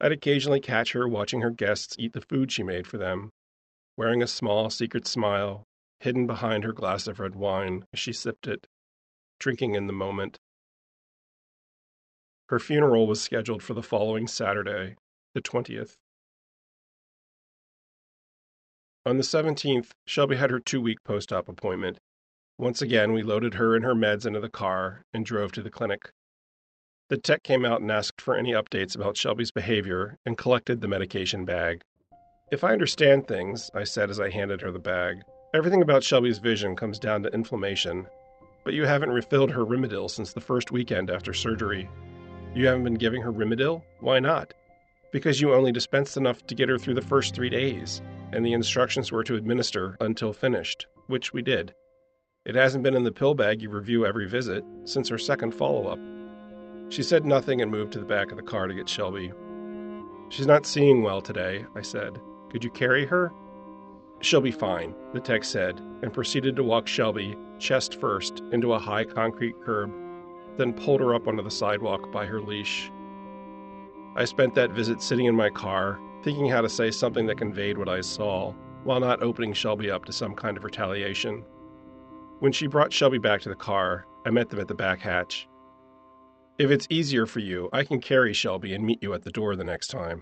[0.00, 3.30] I'd occasionally catch her watching her guests eat the food she made for them,
[3.96, 5.64] wearing a small secret smile
[6.00, 8.66] hidden behind her glass of red wine as she sipped it,
[9.38, 10.38] drinking in the moment.
[12.48, 14.96] Her funeral was scheduled for the following Saturday,
[15.34, 15.96] the 20th.
[19.06, 21.98] On the 17th, Shelby had her two week post op appointment.
[22.58, 25.70] Once again, we loaded her and her meds into the car and drove to the
[25.70, 26.10] clinic.
[27.08, 30.88] The tech came out and asked for any updates about Shelby's behavior and collected the
[30.88, 31.82] medication bag.
[32.50, 35.22] If I understand things, I said as I handed her the bag,
[35.54, 38.08] everything about Shelby's vision comes down to inflammation.
[38.64, 41.88] But you haven't refilled her Rimadyl since the first weekend after surgery.
[42.56, 43.82] You haven't been giving her Rimadyl?
[44.00, 44.52] Why not?
[45.12, 48.02] Because you only dispensed enough to get her through the first three days,
[48.36, 51.72] and the instructions were to administer until finished, which we did.
[52.44, 55.86] It hasn't been in the pill bag you review every visit since her second follow
[55.86, 55.98] up.
[56.92, 59.32] She said nothing and moved to the back of the car to get Shelby.
[60.28, 62.20] She's not seeing well today, I said.
[62.50, 63.32] Could you carry her?
[64.20, 68.78] She'll be fine, the tech said, and proceeded to walk Shelby, chest first, into a
[68.78, 69.90] high concrete curb,
[70.58, 72.92] then pulled her up onto the sidewalk by her leash.
[74.14, 77.78] I spent that visit sitting in my car, thinking how to say something that conveyed
[77.78, 81.44] what I saw, while not opening Shelby up to some kind of retaliation.
[82.40, 85.46] When she brought Shelby back to the car, I met them at the back hatch.
[86.58, 89.54] If it's easier for you, I can carry Shelby and meet you at the door
[89.54, 90.20] the next time.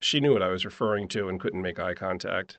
[0.00, 2.56] She knew what I was referring to and couldn't make eye contact.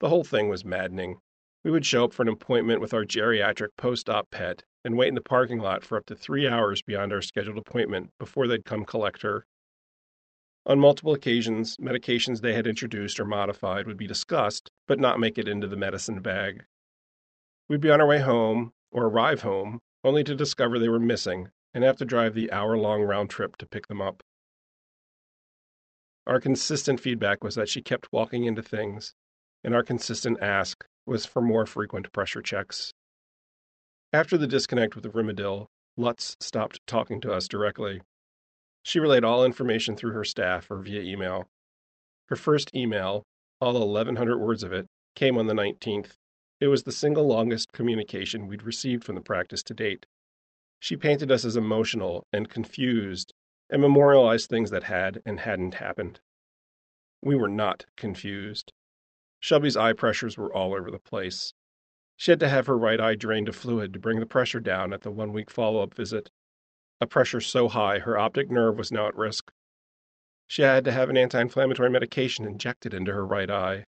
[0.00, 1.18] The whole thing was maddening.
[1.62, 5.10] We would show up for an appointment with our geriatric post op pet and wait
[5.10, 8.64] in the parking lot for up to three hours beyond our scheduled appointment before they'd
[8.64, 9.46] come collect her.
[10.66, 15.38] On multiple occasions, medications they had introduced or modified would be discussed, but not make
[15.38, 16.64] it into the medicine bag.
[17.68, 21.50] We'd be on our way home, or arrive home, only to discover they were missing
[21.72, 24.24] and have to drive the hour long round trip to pick them up.
[26.26, 29.14] Our consistent feedback was that she kept walking into things,
[29.62, 32.92] and our consistent ask was for more frequent pressure checks.
[34.12, 38.00] After the disconnect with the Rimadyl, Lutz stopped talking to us directly.
[38.86, 41.50] She relayed all information through her staff or via email.
[42.28, 43.24] Her first email,
[43.60, 46.12] all 1,100 words of it, came on the 19th.
[46.60, 50.06] It was the single longest communication we'd received from the practice to date.
[50.78, 53.34] She painted us as emotional and confused
[53.68, 56.20] and memorialized things that had and hadn't happened.
[57.20, 58.72] We were not confused.
[59.40, 61.54] Shelby's eye pressures were all over the place.
[62.16, 64.92] She had to have her right eye drained of fluid to bring the pressure down
[64.92, 66.30] at the one week follow up visit.
[67.00, 69.52] A pressure so high her optic nerve was now at risk.
[70.46, 73.84] She had to have an anti inflammatory medication injected into her right eye.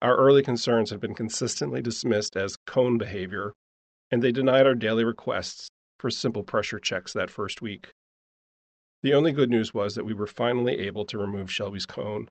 [0.00, 3.52] Our early concerns had been consistently dismissed as cone behavior,
[4.10, 7.92] and they denied our daily requests for simple pressure checks that first week.
[9.02, 12.28] The only good news was that we were finally able to remove Shelby's cone.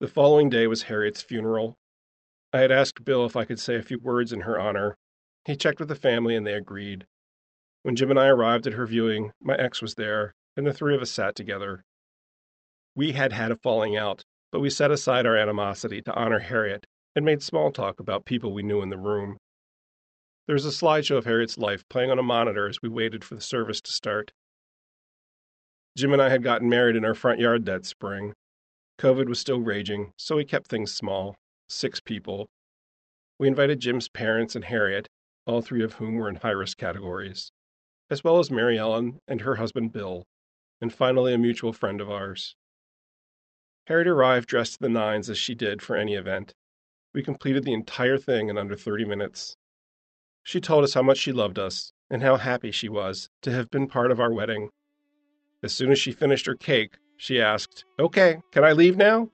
[0.00, 1.76] The following day was Harriet's funeral.
[2.52, 4.96] I had asked Bill if I could say a few words in her honor.
[5.44, 7.06] He checked with the family and they agreed.
[7.82, 10.94] When Jim and I arrived at her viewing, my ex was there, and the three
[10.94, 11.84] of us sat together.
[12.94, 16.86] We had had a falling out, but we set aside our animosity to honor Harriet
[17.16, 19.38] and made small talk about people we knew in the room.
[20.46, 23.34] There was a slideshow of Harriet's life playing on a monitor as we waited for
[23.34, 24.32] the service to start.
[25.96, 28.32] Jim and I had gotten married in our front yard that spring.
[28.98, 31.34] COVID was still raging, so we kept things small
[31.68, 32.48] six people.
[33.38, 35.08] We invited Jim's parents and Harriet,
[35.46, 37.52] all three of whom were in high risk categories,
[38.10, 40.24] as well as Mary Ellen and her husband Bill,
[40.80, 42.56] and finally a mutual friend of ours.
[43.86, 46.54] Harriet arrived dressed to the nines as she did for any event.
[47.14, 49.56] We completed the entire thing in under 30 minutes.
[50.44, 53.70] She told us how much she loved us and how happy she was to have
[53.70, 54.70] been part of our wedding.
[55.62, 59.30] As soon as she finished her cake, she asked, Okay, can I leave now?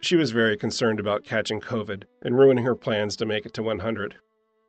[0.00, 3.62] She was very concerned about catching COVID and ruining her plans to make it to
[3.62, 4.16] 100.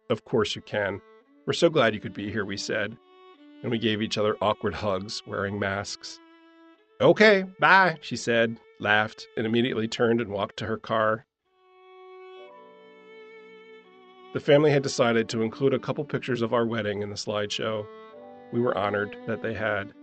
[0.09, 1.01] Of course you can.
[1.45, 2.97] We're so glad you could be here, we said,
[3.61, 6.19] and we gave each other awkward hugs wearing masks.
[6.99, 11.25] Okay, bye, she said, laughed, and immediately turned and walked to her car.
[14.33, 17.85] The family had decided to include a couple pictures of our wedding in the slideshow.
[18.51, 19.93] We were honored that they had.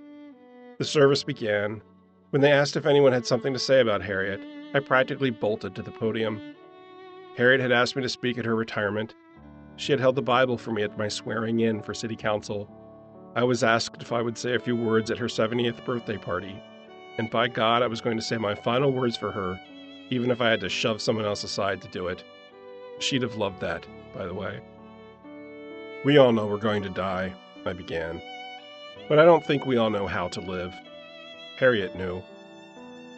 [0.78, 1.82] The service began.
[2.30, 4.40] When they asked if anyone had something to say about Harriet,
[4.74, 6.54] I practically bolted to the podium.
[7.36, 9.14] Harriet had asked me to speak at her retirement.
[9.76, 12.68] She had held the Bible for me at my swearing in for city council.
[13.34, 16.56] I was asked if I would say a few words at her 70th birthday party.
[17.18, 19.58] and by God, I was going to say my final words for her,
[20.10, 22.22] even if I had to shove someone else aside to do it.
[22.98, 24.60] She'd have loved that, by the way.
[26.04, 27.34] We all know we're going to die,
[27.64, 28.22] I began.
[29.08, 30.74] But I don't think we all know how to live.
[31.58, 32.22] Harriet knew.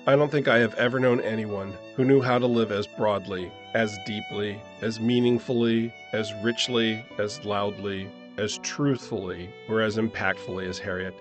[0.09, 3.53] I don't think I have ever known anyone who knew how to live as broadly,
[3.75, 11.15] as deeply, as meaningfully, as richly, as loudly, as truthfully, or as impactfully as Harriet.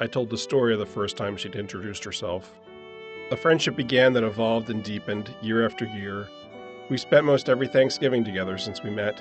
[0.00, 2.52] I told the story of the first time she'd introduced herself.
[3.32, 6.28] A friendship began that evolved and deepened year after year.
[6.90, 9.20] We spent most every Thanksgiving together since we met.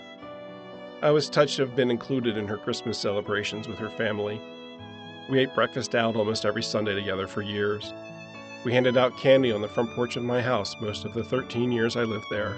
[1.01, 4.39] I was touched to have been included in her Christmas celebrations with her family.
[5.31, 7.91] We ate breakfast out almost every Sunday together for years.
[8.63, 11.71] We handed out candy on the front porch of my house most of the 13
[11.71, 12.57] years I lived there.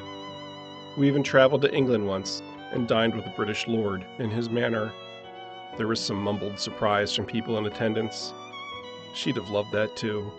[0.97, 4.93] We even traveled to England once and dined with a British lord in his manor.
[5.77, 8.33] There was some mumbled surprise from people in attendance.
[9.13, 10.31] She'd have loved that too.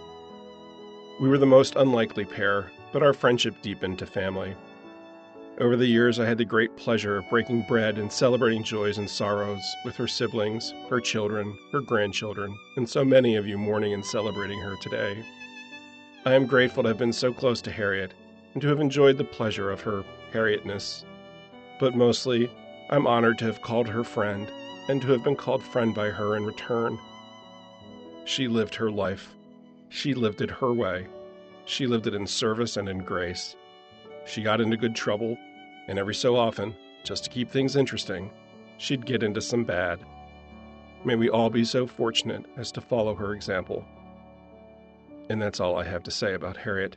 [1.21, 4.57] We were the most unlikely pair, but our friendship deepened to family.
[5.61, 9.09] Over the years, I had the great pleasure of breaking bread and celebrating joys and
[9.09, 14.05] sorrows with her siblings, her children, her grandchildren, and so many of you mourning and
[14.05, 15.23] celebrating her today.
[16.27, 18.13] I am grateful to have been so close to Harriet
[18.53, 20.05] and to have enjoyed the pleasure of her
[20.35, 21.05] Harrietness.
[21.79, 22.51] But mostly,
[22.91, 24.53] I'm honored to have called her friend
[24.89, 26.99] and to have been called friend by her in return.
[28.27, 29.35] She lived her life.
[29.89, 31.07] She lived it her way.
[31.65, 33.57] She lived it in service and in grace.
[34.27, 35.39] She got into good trouble,
[35.89, 38.31] and every so often, just to keep things interesting,
[38.77, 40.01] she'd get into some bad.
[41.03, 43.87] May we all be so fortunate as to follow her example.
[45.31, 46.97] And that's all I have to say about Harriet.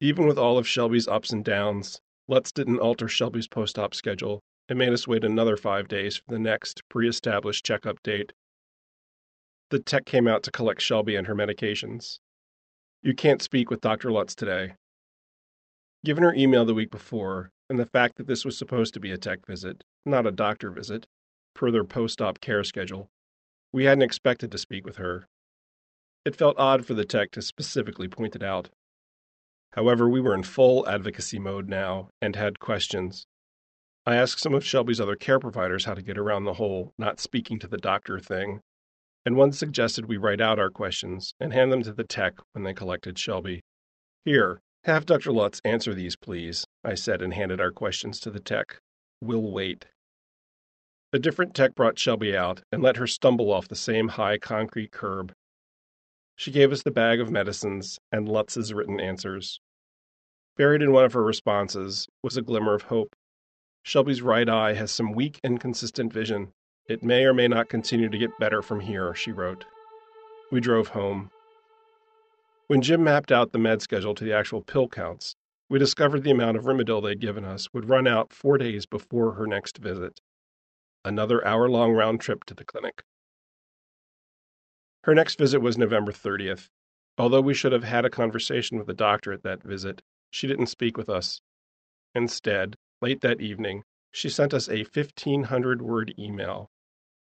[0.00, 4.40] Even with all of Shelby's ups and downs, Lutz didn't alter Shelby's post op schedule
[4.66, 8.32] and made us wait another five days for the next pre established checkup date.
[9.68, 12.18] The tech came out to collect Shelby and her medications.
[13.02, 14.10] You can't speak with Dr.
[14.10, 14.72] Lutz today.
[16.02, 19.12] Given her email the week before, and the fact that this was supposed to be
[19.12, 21.06] a tech visit, not a doctor visit,
[21.54, 23.10] per their post op care schedule,
[23.72, 25.26] we hadn't expected to speak with her.
[26.24, 28.68] It felt odd for the tech to specifically point it out.
[29.72, 33.24] However, we were in full advocacy mode now and had questions.
[34.04, 37.20] I asked some of Shelby's other care providers how to get around the whole not
[37.20, 38.60] speaking to the doctor thing,
[39.24, 42.64] and one suggested we write out our questions and hand them to the tech when
[42.64, 43.60] they collected Shelby.
[44.24, 45.30] Here, have Dr.
[45.30, 48.80] Lutz answer these, please, I said and handed our questions to the tech.
[49.20, 49.86] We'll wait.
[51.12, 54.92] A different tech brought Shelby out and let her stumble off the same high concrete
[54.92, 55.34] curb.
[56.36, 59.60] She gave us the bag of medicines and Lutz's written answers.
[60.56, 63.16] Buried in one of her responses was a glimmer of hope.
[63.82, 66.52] Shelby's right eye has some weak, inconsistent vision.
[66.86, 69.64] It may or may not continue to get better from here, she wrote.
[70.52, 71.32] We drove home.
[72.68, 75.34] When Jim mapped out the med schedule to the actual pill counts,
[75.68, 79.32] we discovered the amount of Rimadyl they'd given us would run out four days before
[79.32, 80.20] her next visit
[81.04, 83.02] another hour long round trip to the clinic.
[85.04, 86.68] Her next visit was November 30th.
[87.16, 90.66] Although we should have had a conversation with the doctor at that visit, she didn't
[90.66, 91.40] speak with us.
[92.14, 93.82] Instead, late that evening,
[94.12, 96.70] she sent us a 1,500 word email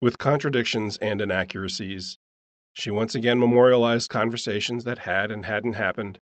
[0.00, 2.18] with contradictions and inaccuracies.
[2.72, 6.18] She once again memorialized conversations that had and hadn't happened.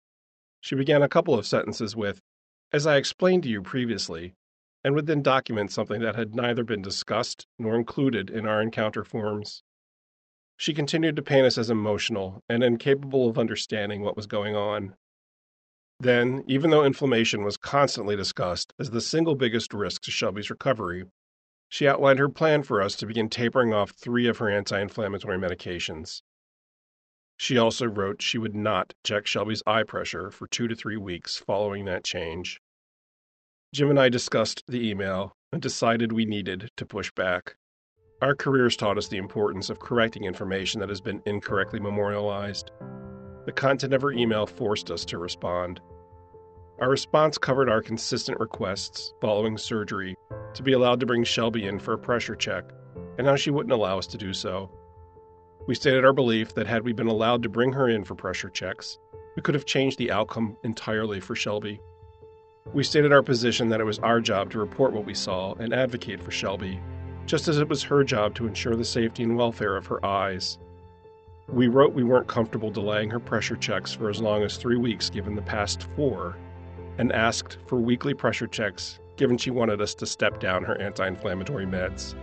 [0.62, 2.20] She began a couple of sentences with,
[2.74, 4.34] As I explained to you previously,
[4.84, 9.04] and would then document something that had neither been discussed nor included in our encounter
[9.04, 9.64] forms.
[10.58, 14.96] She continued to paint us as emotional and incapable of understanding what was going on.
[16.00, 21.06] Then, even though inflammation was constantly discussed as the single biggest risk to Shelby's recovery,
[21.70, 25.38] she outlined her plan for us to begin tapering off three of her anti inflammatory
[25.38, 26.22] medications.
[27.38, 31.38] She also wrote she would not check Shelby's eye pressure for two to three weeks
[31.38, 32.60] following that change.
[33.72, 37.56] Jim and I discussed the email and decided we needed to push back.
[38.20, 42.72] Our careers taught us the importance of correcting information that has been incorrectly memorialized.
[43.46, 45.82] The content of her email forced us to respond.
[46.80, 50.16] Our response covered our consistent requests following surgery
[50.56, 52.64] to be allowed to bring Shelby in for a pressure check
[53.20, 54.72] and how she wouldn't allow us to do so.
[55.68, 58.50] We stated our belief that had we been allowed to bring her in for pressure
[58.50, 58.98] checks,
[59.36, 61.80] we could have changed the outcome entirely for Shelby.
[62.72, 65.74] We stated our position that it was our job to report what we saw and
[65.74, 66.80] advocate for Shelby,
[67.26, 70.60] just as it was her job to ensure the safety and welfare of her eyes.
[71.48, 75.10] We wrote we weren't comfortable delaying her pressure checks for as long as three weeks
[75.10, 76.38] given the past four,
[77.00, 81.08] and asked for weekly pressure checks given she wanted us to step down her anti
[81.08, 82.14] inflammatory meds.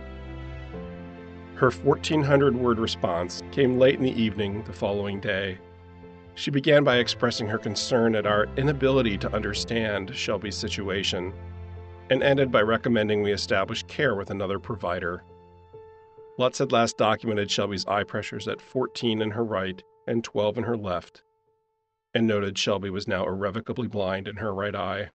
[1.55, 5.57] Her 1,400 word response came late in the evening the following day.
[6.37, 11.33] She began by expressing her concern at our inability to understand Shelby's situation
[12.11, 15.23] and ended by recommending we establish care with another provider.
[16.37, 20.63] Lutz had last documented Shelby's eye pressures at 14 in her right and 12 in
[20.65, 21.23] her left,
[22.13, 25.09] and noted Shelby was now irrevocably blind in her right eye.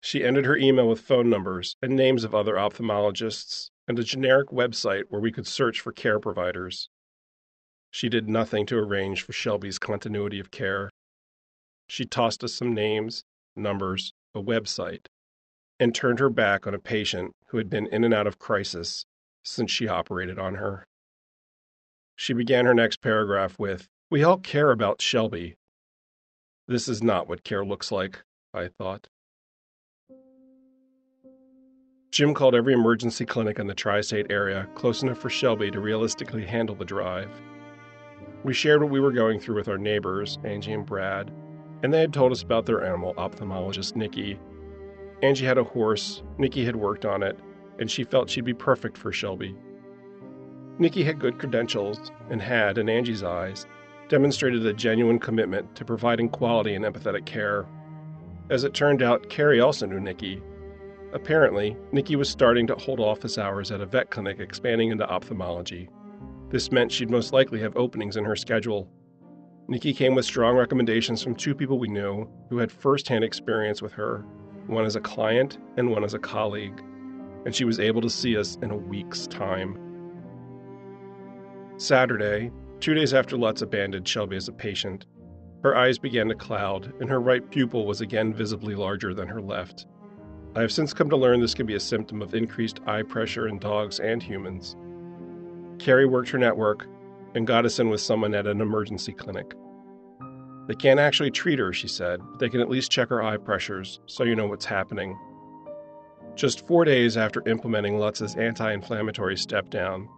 [0.00, 4.50] She ended her email with phone numbers and names of other ophthalmologists and a generic
[4.50, 6.88] website where we could search for care providers.
[7.94, 10.90] She did nothing to arrange for Shelby's continuity of care.
[11.86, 13.22] She tossed us some names,
[13.54, 15.06] numbers, a website,
[15.78, 19.04] and turned her back on a patient who had been in and out of crisis
[19.44, 20.84] since she operated on her.
[22.16, 25.54] She began her next paragraph with, We all care about Shelby.
[26.66, 29.06] This is not what care looks like, I thought.
[32.10, 35.78] Jim called every emergency clinic in the tri state area close enough for Shelby to
[35.78, 37.30] realistically handle the drive.
[38.44, 41.32] We shared what we were going through with our neighbors, Angie and Brad,
[41.82, 44.38] and they had told us about their animal ophthalmologist, Nikki.
[45.22, 47.38] Angie had a horse, Nikki had worked on it,
[47.78, 49.56] and she felt she'd be perfect for Shelby.
[50.78, 53.66] Nikki had good credentials and had, in Angie's eyes,
[54.08, 57.64] demonstrated a genuine commitment to providing quality and empathetic care.
[58.50, 60.42] As it turned out, Carrie also knew Nikki.
[61.14, 65.88] Apparently, Nikki was starting to hold office hours at a vet clinic expanding into ophthalmology.
[66.54, 68.88] This meant she'd most likely have openings in her schedule.
[69.66, 73.92] Nikki came with strong recommendations from two people we knew who had firsthand experience with
[73.94, 74.24] her,
[74.68, 76.80] one as a client and one as a colleague,
[77.44, 79.76] and she was able to see us in a week's time.
[81.76, 85.06] Saturday, two days after Lutz abandoned Shelby as a patient,
[85.64, 89.42] her eyes began to cloud, and her right pupil was again visibly larger than her
[89.42, 89.86] left.
[90.54, 93.48] I have since come to learn this can be a symptom of increased eye pressure
[93.48, 94.76] in dogs and humans.
[95.78, 96.86] Carrie worked her network
[97.34, 99.54] and got us in with someone at an emergency clinic.
[100.66, 103.36] They can't actually treat her, she said, but they can at least check her eye
[103.36, 105.18] pressures so you know what's happening.
[106.34, 110.08] Just four days after implementing Lutz's anti inflammatory step down,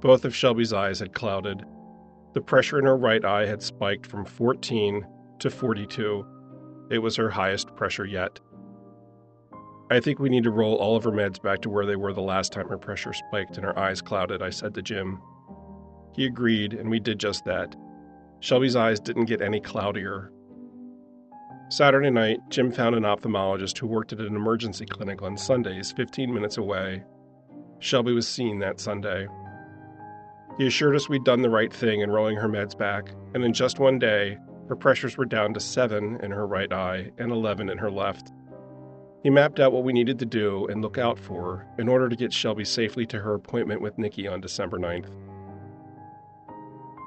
[0.00, 1.64] both of Shelby's eyes had clouded.
[2.34, 5.06] The pressure in her right eye had spiked from 14
[5.38, 6.26] to 42.
[6.90, 8.40] It was her highest pressure yet.
[9.94, 12.12] I think we need to roll all of her meds back to where they were
[12.12, 15.22] the last time her pressure spiked and her eyes clouded, I said to Jim.
[16.16, 17.76] He agreed, and we did just that.
[18.40, 20.32] Shelby's eyes didn't get any cloudier.
[21.68, 26.34] Saturday night, Jim found an ophthalmologist who worked at an emergency clinic on Sundays 15
[26.34, 27.04] minutes away.
[27.78, 29.28] Shelby was seen that Sunday.
[30.58, 33.52] He assured us we'd done the right thing in rolling her meds back, and in
[33.52, 34.38] just one day,
[34.68, 38.32] her pressures were down to 7 in her right eye and 11 in her left.
[39.24, 42.14] He mapped out what we needed to do and look out for in order to
[42.14, 45.08] get Shelby safely to her appointment with Nikki on December 9th.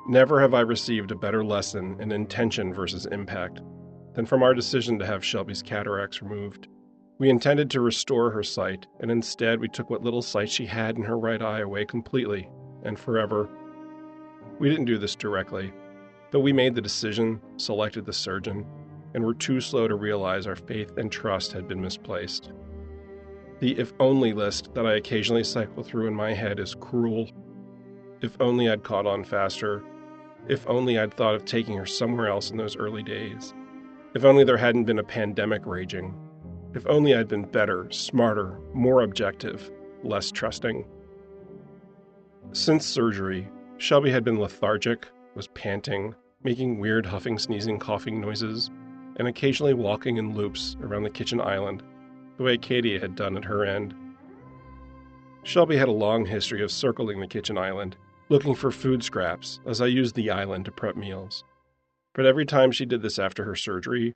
[0.10, 3.62] Never have I received a better lesson in intention versus impact
[4.16, 6.70] than from our decision to have Shelby's cataracts removed.
[7.20, 10.98] We intended to restore her sight, and instead we took what little sight she had
[10.98, 12.50] in her right eye away completely
[12.84, 13.48] and forever.
[14.58, 15.72] We didn't do this directly,
[16.32, 18.66] but we made the decision, selected the surgeon,
[19.18, 22.52] and were too slow to realize our faith and trust had been misplaced.
[23.60, 27.28] The if only list that I occasionally cycle through in my head is cruel.
[28.22, 29.84] If only I'd caught on faster.
[30.48, 33.56] If only I'd thought of taking her somewhere else in those early days.
[34.14, 36.14] If only there hadn't been a pandemic raging.
[36.76, 39.72] If only I'd been better, smarter, more objective,
[40.04, 40.86] less trusting.
[42.52, 46.14] Since surgery, Shelby had been lethargic, was panting,
[46.44, 48.70] making weird huffing, sneezing, coughing noises,
[49.18, 51.84] and occasionally walking in loops around the kitchen island,
[52.38, 53.94] the way Katie had done at her end.
[55.44, 57.96] Shelby had a long history of circling the kitchen island,
[58.30, 61.44] looking for food scraps as I used the island to prep meals.
[62.14, 64.14] But every time she did this after her surgery,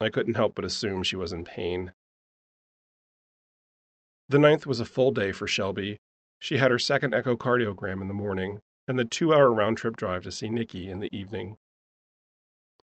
[0.00, 1.92] I couldn't help but assume she was in pain.
[4.28, 5.98] The ninth was a full day for Shelby.
[6.38, 10.22] She had her second echocardiogram in the morning and the two hour round trip drive
[10.24, 11.56] to see Nikki in the evening.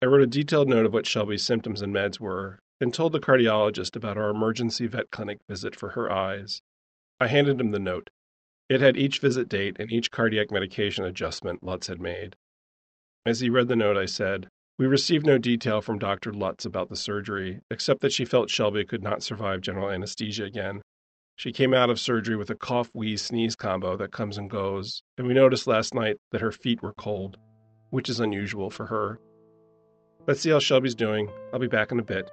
[0.03, 3.21] I wrote a detailed note of what Shelby's symptoms and meds were, and told the
[3.21, 6.61] cardiologist about our emergency vet clinic visit for her eyes.
[7.19, 8.11] I handed him the note.
[8.69, 12.37] It had each visit date and each cardiac medication adjustment Lutz had made.
[13.25, 16.33] As he read the note, I said, We received no detail from Dr.
[16.33, 20.83] Lutz about the surgery, except that she felt Shelby could not survive general anesthesia again.
[21.37, 25.03] She came out of surgery with a cough, wheeze, sneeze combo that comes and goes,
[25.17, 27.39] and we noticed last night that her feet were cold,
[27.91, 29.21] which is unusual for her.
[30.27, 31.31] Let's see how Shelby's doing.
[31.53, 32.33] I'll be back in a bit.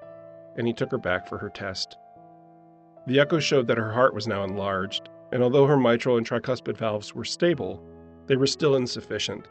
[0.57, 1.95] And he took her back for her test.
[3.05, 6.75] The echo showed that her heart was now enlarged, and although her mitral and tricuspid
[6.75, 7.83] valves were stable,
[8.25, 9.47] they were still insufficient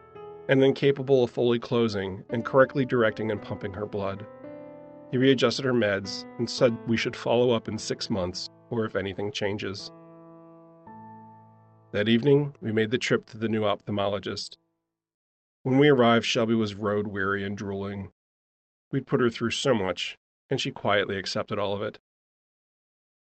[0.48, 4.26] and incapable of fully closing and correctly directing and pumping her blood.
[5.12, 8.96] He readjusted her meds and said we should follow up in six months or if
[8.96, 9.92] anything changes.
[11.92, 14.56] That evening, we made the trip to the new ophthalmologist.
[15.62, 18.10] When we arrived, Shelby was road weary and drooling.
[18.92, 20.18] We'd put her through so much,
[20.50, 21.98] and she quietly accepted all of it.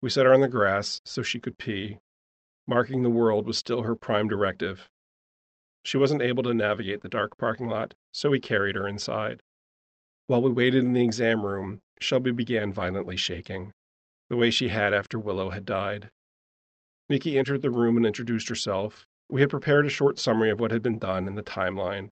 [0.02, 1.98] We set her on the grass so she could pee.
[2.66, 4.90] Marking the world was still her prime directive.
[5.82, 9.42] She wasn't able to navigate the dark parking lot, so we carried her inside.
[10.26, 13.72] While we waited in the exam room, Shelby began violently shaking,
[14.28, 16.10] the way she had after Willow had died.
[17.08, 19.06] Nikki entered the room and introduced herself.
[19.28, 22.10] We had prepared a short summary of what had been done in the timeline.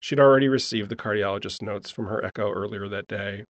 [0.00, 3.44] She'd already received the cardiologist's notes from her echo earlier that day.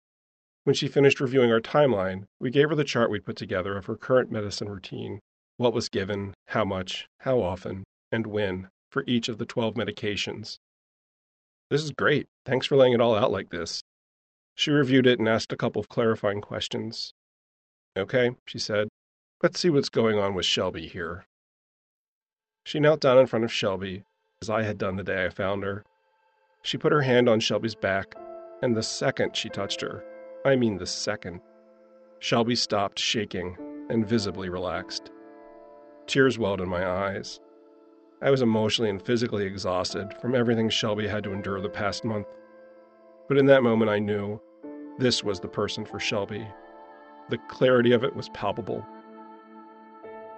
[0.64, 3.86] When she finished reviewing our timeline, we gave her the chart we'd put together of
[3.86, 5.20] her current medicine routine
[5.58, 10.58] what was given, how much, how often, and when for each of the 12 medications.
[11.68, 12.26] This is great.
[12.46, 13.82] Thanks for laying it all out like this.
[14.54, 17.12] She reviewed it and asked a couple of clarifying questions.
[17.96, 18.88] Okay, she said.
[19.42, 21.26] Let's see what's going on with Shelby here.
[22.64, 24.04] She knelt down in front of Shelby,
[24.40, 25.84] as I had done the day I found her.
[26.68, 28.14] She put her hand on Shelby's back,
[28.60, 30.04] and the second she touched her,
[30.44, 31.40] I mean the second,
[32.18, 33.56] Shelby stopped shaking
[33.88, 35.10] and visibly relaxed.
[36.06, 37.40] Tears welled in my eyes.
[38.20, 42.26] I was emotionally and physically exhausted from everything Shelby had to endure the past month.
[43.28, 44.38] But in that moment, I knew
[44.98, 46.46] this was the person for Shelby.
[47.30, 48.84] The clarity of it was palpable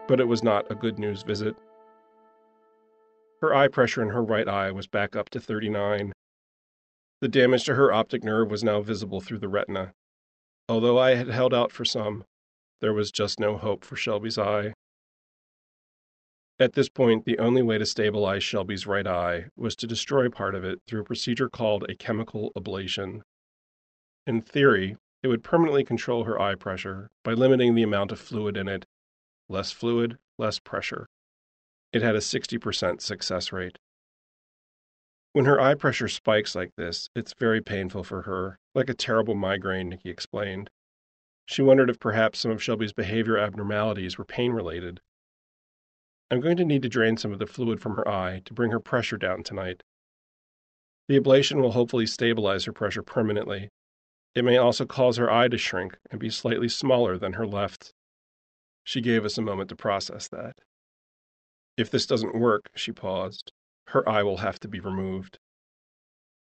[0.07, 1.57] but it was not a good news visit.
[3.41, 6.12] Her eye pressure in her right eye was back up to 39.
[7.20, 9.92] The damage to her optic nerve was now visible through the retina.
[10.68, 12.24] Although I had held out for some,
[12.80, 14.72] there was just no hope for Shelby's eye.
[16.58, 20.54] At this point, the only way to stabilize Shelby's right eye was to destroy part
[20.54, 23.22] of it through a procedure called a chemical ablation.
[24.26, 28.56] In theory, it would permanently control her eye pressure by limiting the amount of fluid
[28.56, 28.86] in it
[29.50, 31.08] less fluid, less pressure.
[31.92, 33.78] It had a 60% success rate.
[35.33, 39.37] When her eye pressure spikes like this, it's very painful for her, like a terrible
[39.37, 40.70] migraine, Nikki explained.
[41.47, 45.01] She wondered if perhaps some of Shelby's behavior abnormalities were pain related.
[46.33, 48.72] I'm going to need to drain some of the fluid from her eye to bring
[48.72, 49.85] her pressure down tonight.
[51.09, 53.68] The ablation will hopefully stabilize her pressure permanently.
[54.35, 57.93] It may also cause her eye to shrink and be slightly smaller than her left.
[58.83, 60.59] She gave us a moment to process that.
[61.76, 63.53] If this doesn't work, she paused,
[63.91, 65.38] her eye will have to be removed.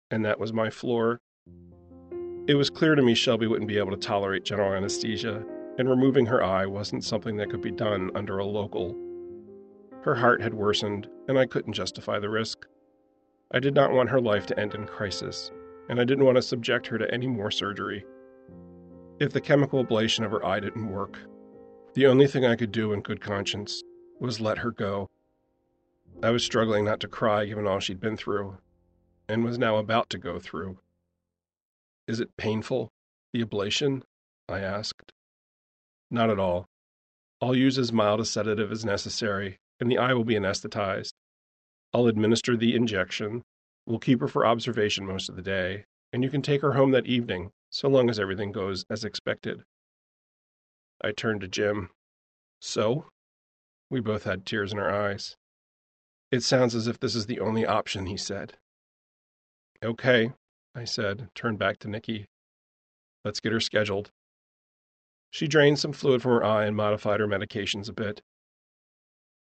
[0.09, 1.19] And that was my floor.
[2.47, 5.43] It was clear to me Shelby wouldn't be able to tolerate general anesthesia,
[5.77, 8.95] and removing her eye wasn't something that could be done under a local.
[10.03, 12.65] Her heart had worsened, and I couldn't justify the risk.
[13.51, 15.51] I did not want her life to end in crisis,
[15.89, 18.05] and I didn't want to subject her to any more surgery.
[19.19, 21.19] If the chemical ablation of her eye didn't work,
[21.95, 23.81] the only thing I could do in good conscience
[24.19, 25.09] was let her go.
[26.23, 28.57] I was struggling not to cry given all she'd been through,
[29.27, 30.79] and was now about to go through.
[32.07, 32.89] Is it painful,
[33.33, 34.01] the ablation?
[34.47, 35.11] I asked.
[36.09, 36.67] Not at all.
[37.41, 41.13] I'll use as mild a sedative as necessary, and the eye will be anesthetized.
[41.93, 43.43] I'll administer the injection.
[43.85, 46.91] We'll keep her for observation most of the day, and you can take her home
[46.91, 49.63] that evening, so long as everything goes as expected.
[51.03, 51.89] I turned to Jim.
[52.61, 53.07] So?
[53.89, 55.35] We both had tears in our eyes.
[56.31, 58.57] It sounds as if this is the only option, he said.
[59.83, 60.31] Okay,
[60.73, 62.25] I said, turned back to Nikki.
[63.23, 64.11] Let's get her scheduled.
[65.29, 68.21] She drained some fluid from her eye and modified her medications a bit.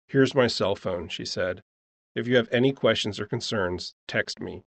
[0.09, 1.63] Here's my cell phone, she said.
[2.15, 4.65] If you have any questions or concerns, text me.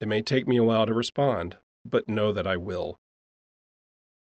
[0.00, 2.98] It may take me a while to respond, but know that I will.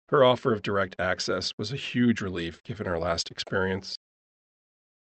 [0.09, 3.97] Her offer of direct access was a huge relief given her last experience.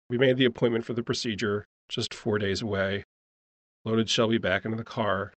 [0.08, 3.04] We made the appointment for the procedure just four days away,
[3.84, 5.32] loaded Shelby back into the car,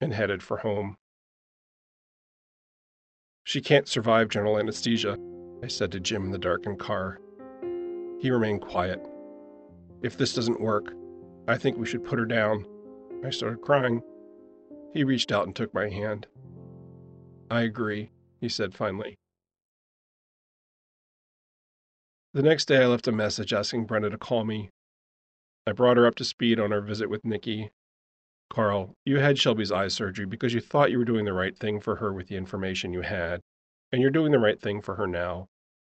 [0.00, 0.96] and headed for home.
[3.44, 5.16] She can't survive general anesthesia,
[5.62, 7.20] I said to Jim in the darkened car.
[8.20, 9.04] He remained quiet.
[10.02, 10.92] If this doesn't work,
[11.48, 12.66] I think we should put her down.
[13.24, 14.02] I started crying.
[14.92, 16.26] He reached out and took my hand.
[17.50, 19.16] I agree he said finally.
[22.34, 24.70] The next day, I left a message asking Brenda to call me.
[25.68, 27.68] I brought her up to speed on our visit with Nikki.
[28.48, 31.78] Carl, you had Shelby's eye surgery because you thought you were doing the right thing
[31.78, 33.42] for her with the information you had,
[33.92, 35.46] and you're doing the right thing for her now.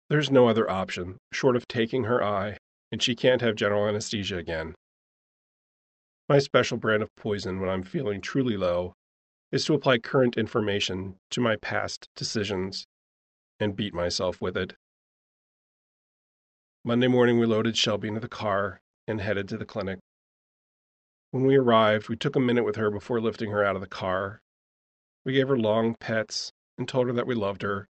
[0.08, 2.56] There's no other option, short of taking her eye,
[2.90, 4.74] and she can't have general anesthesia again.
[6.28, 8.94] My special brand of poison when I'm feeling truly low
[9.52, 12.88] is to apply current information to my past decisions
[13.60, 14.74] and beat myself with it.
[16.84, 18.80] Monday morning, we loaded Shelby into the car
[19.10, 19.98] and headed to the clinic.
[21.32, 23.88] When we arrived, we took a minute with her before lifting her out of the
[23.88, 24.40] car.
[25.24, 27.86] We gave her long pets and told her that we loved her.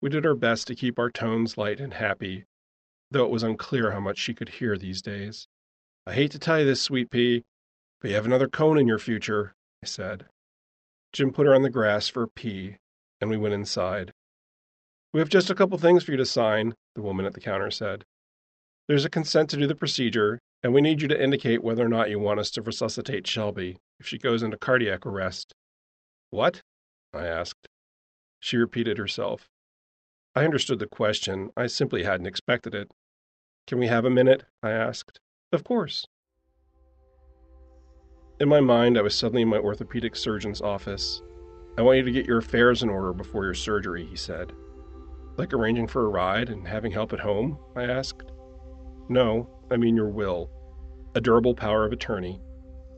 [0.00, 2.44] We did our best to keep our tones light and happy,
[3.10, 5.48] though it was unclear how much she could hear these days.
[6.06, 7.42] I hate to tell you this, sweet pea,
[8.00, 10.26] but you have another cone in your future, I said.
[11.12, 12.76] Jim put her on the grass for a pee,
[13.20, 14.12] and we went inside.
[15.12, 17.70] We have just a couple things for you to sign, the woman at the counter
[17.70, 18.04] said.
[18.86, 21.88] There's a consent to do the procedure, and we need you to indicate whether or
[21.88, 25.54] not you want us to resuscitate Shelby if she goes into cardiac arrest.
[26.30, 26.60] What?
[27.14, 27.66] I asked.
[28.40, 29.48] She repeated herself.
[30.34, 31.50] I understood the question.
[31.56, 32.90] I simply hadn't expected it.
[33.66, 34.44] Can we have a minute?
[34.62, 35.18] I asked.
[35.50, 36.06] Of course.
[38.38, 41.22] In my mind, I was suddenly in my orthopedic surgeon's office.
[41.78, 44.52] I want you to get your affairs in order before your surgery, he said.
[45.38, 47.58] Like arranging for a ride and having help at home?
[47.74, 48.33] I asked.
[49.08, 50.50] No, I mean your will,
[51.14, 52.40] a durable power of attorney,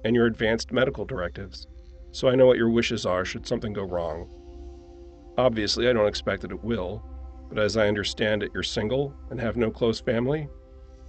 [0.05, 1.67] and your advanced medical directives,
[2.13, 4.33] so I know what your wishes are should something go wrong.
[5.37, 7.05] Obviously, I don't expect that it will,
[7.49, 10.49] but as I understand it, you're single and have no close family?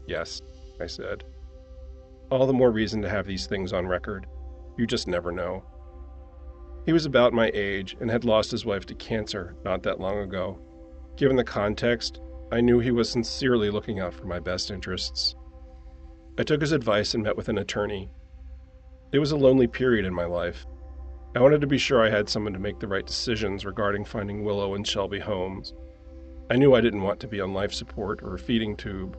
[0.07, 0.41] Yes,
[0.81, 1.23] I said.
[2.29, 4.27] All the more reason to have these things on record.
[4.77, 5.63] You just never know.
[6.85, 10.19] He was about my age and had lost his wife to cancer not that long
[10.19, 10.59] ago.
[11.15, 12.19] Given the context,
[12.49, 15.35] I knew he was sincerely looking out for my best interests.
[16.37, 18.09] I took his advice and met with an attorney.
[19.11, 20.65] It was a lonely period in my life.
[21.35, 24.45] I wanted to be sure I had someone to make the right decisions regarding finding
[24.45, 25.73] Willow and Shelby homes.
[26.49, 29.17] I knew I didn't want to be on life support or a feeding tube,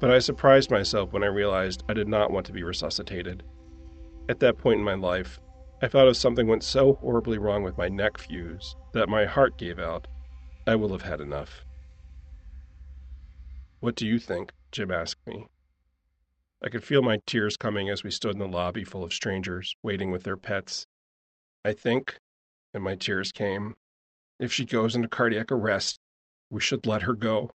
[0.00, 3.44] but I surprised myself when I realized I did not want to be resuscitated.
[4.28, 5.38] At that point in my life,
[5.80, 9.56] I thought if something went so horribly wrong with my neck fuse that my heart
[9.56, 10.08] gave out,
[10.66, 11.64] I will have had enough.
[13.80, 14.52] What do you think?
[14.72, 15.46] Jim asked me.
[16.62, 19.76] I could feel my tears coming as we stood in the lobby full of strangers,
[19.82, 20.86] waiting with their pets.
[21.64, 22.18] I think,
[22.74, 23.76] and my tears came,
[24.40, 26.00] if she goes into cardiac arrest,
[26.50, 27.50] we should let her go.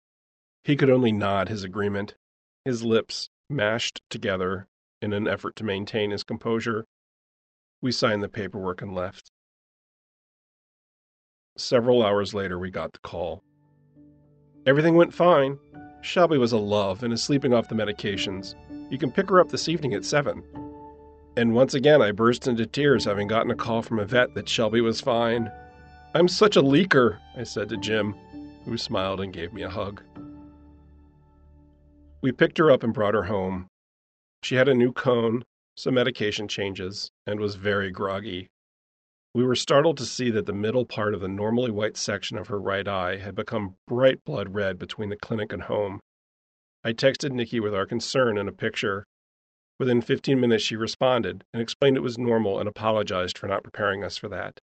[0.64, 2.16] He could only nod his agreement,
[2.66, 4.68] his lips mashed together
[5.02, 6.86] in an effort to maintain his composure.
[7.82, 9.32] We signed the paperwork and left.
[11.58, 13.44] Several hours later, we got the call.
[14.68, 15.58] Everything went fine,
[16.02, 18.56] Shelby was a love and is sleeping off the medications.
[18.89, 20.43] You can pick her up this evening at 7.
[21.38, 24.49] And once again, I burst into tears having gotten a call from a vet that
[24.49, 25.52] Shelby was fine.
[26.14, 28.16] I'm such a leaker, I said to Jim,
[28.66, 30.02] who smiled and gave me a hug.
[32.22, 33.68] We picked her up and brought her home.
[34.43, 35.43] She had a new cone,
[35.78, 38.49] some medication changes, and was very groggy.
[39.34, 42.48] We were startled to see that the middle part of the normally white section of
[42.48, 46.02] her right eye had become bright blood red between the clinic and home.
[46.84, 49.06] I texted Nikki with our concern and a picture.
[49.80, 54.04] Within 15 minutes, she responded and explained it was normal and apologized for not preparing
[54.04, 54.60] us for that.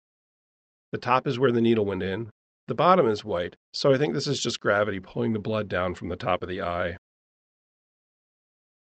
[0.92, 2.32] The top is where the needle went in.
[2.68, 5.94] The bottom is white, so I think this is just gravity pulling the blood down
[5.94, 6.98] from the top of the eye.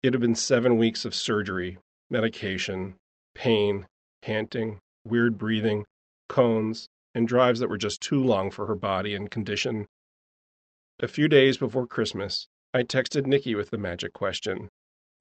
[0.03, 1.77] It had been seven weeks of surgery,
[2.09, 2.95] medication,
[3.35, 3.87] pain,
[4.23, 5.85] panting, weird breathing,
[6.29, 9.87] cones, and drives that were just too long for her body and condition.
[11.01, 14.69] A few days before Christmas, I texted Nikki with the magic question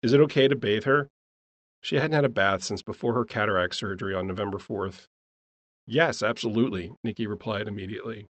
[0.01, 1.07] Is it okay to bathe her?
[1.81, 5.05] She hadn't had a bath since before her cataract surgery on November 4th.
[5.85, 8.27] Yes, absolutely, Nikki replied immediately.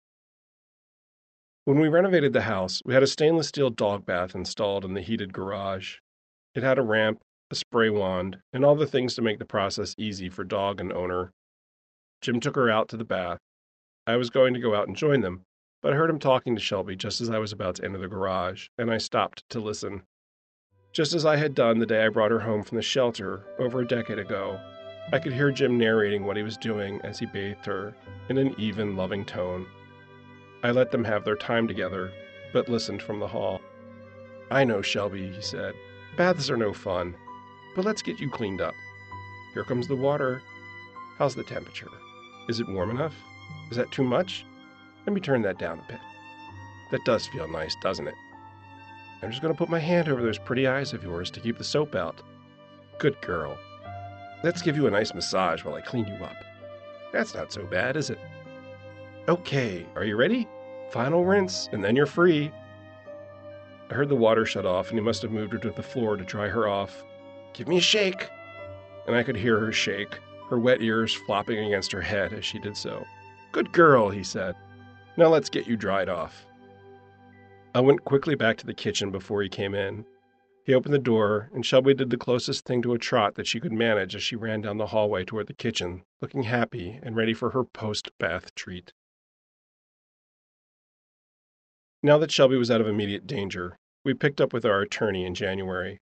[1.66, 5.02] When we renovated the house, we had a stainless steel dog bath installed in the
[5.02, 5.98] heated garage.
[6.56, 9.96] It had a ramp, a spray wand, and all the things to make the process
[9.98, 11.32] easy for dog and owner.
[12.24, 13.38] Jim took her out to the bath.
[14.08, 15.44] I was going to go out and join them,
[15.82, 18.08] but I heard him talking to Shelby just as I was about to enter the
[18.08, 20.04] garage, and I stopped to listen.
[20.94, 23.82] Just as I had done the day I brought her home from the shelter over
[23.82, 24.58] a decade ago,
[25.12, 27.94] I could hear Jim narrating what he was doing as he bathed her
[28.30, 29.68] in an even, loving tone.
[30.64, 32.10] I let them have their time together,
[32.54, 33.60] but listened from the hall.
[34.50, 35.74] I know, Shelby, he said.
[36.16, 37.16] Baths are no fun,
[37.76, 38.76] but let's get you cleaned up.
[39.54, 40.42] Here comes the water.
[41.18, 41.90] How's the temperature?
[42.48, 43.16] Is it warm enough?
[43.72, 44.46] Is that too much?
[45.06, 46.02] Let me turn that down a bit.
[46.92, 48.16] That does feel nice, doesn't it?
[49.22, 51.58] I'm just going to put my hand over those pretty eyes of yours to keep
[51.58, 52.22] the soap out.
[53.00, 53.58] Good girl.
[54.44, 56.36] Let's give you a nice massage while I clean you up.
[57.14, 58.20] That's not so bad, is it?
[59.30, 60.48] Okay, are you ready?
[60.92, 62.52] Final rinse, and then you're free.
[63.90, 66.18] I heard the water shut off, and he must have moved her to the floor
[66.18, 67.04] to dry her off.
[67.54, 68.30] Give me a shake!
[69.08, 70.20] And I could hear her shake,
[70.54, 73.04] her wet ears flopping against her head as she did so.
[73.52, 74.56] Good girl, he said.
[75.18, 76.46] Now let's get you dried off.
[77.74, 80.06] I went quickly back to the kitchen before he came in.
[80.64, 83.60] He opened the door, and Shelby did the closest thing to a trot that she
[83.60, 87.34] could manage as she ran down the hallway toward the kitchen, looking happy and ready
[87.34, 88.94] for her post bath treat.
[92.04, 95.34] Now that Shelby was out of immediate danger, we picked up with our attorney in
[95.34, 95.98] January.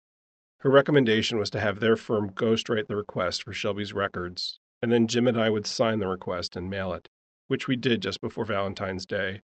[0.60, 5.06] Her recommendation was to have their firm ghostwrite the request for Shelby's records, and then
[5.06, 7.08] Jim and I would sign the request and mail it,
[7.46, 9.42] which we did just before Valentine's Day.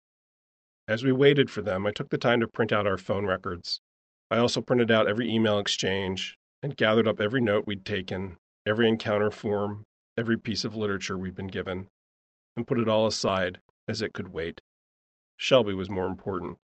[0.88, 3.80] As we waited for them, I took the time to print out our phone records,
[4.30, 8.88] I also printed out every email exchange and gathered up every note we'd taken, every
[8.88, 9.84] encounter form,
[10.16, 11.88] every piece of literature we'd been given,
[12.56, 14.60] and put it all aside as it could wait.
[15.36, 16.58] Shelby was more important.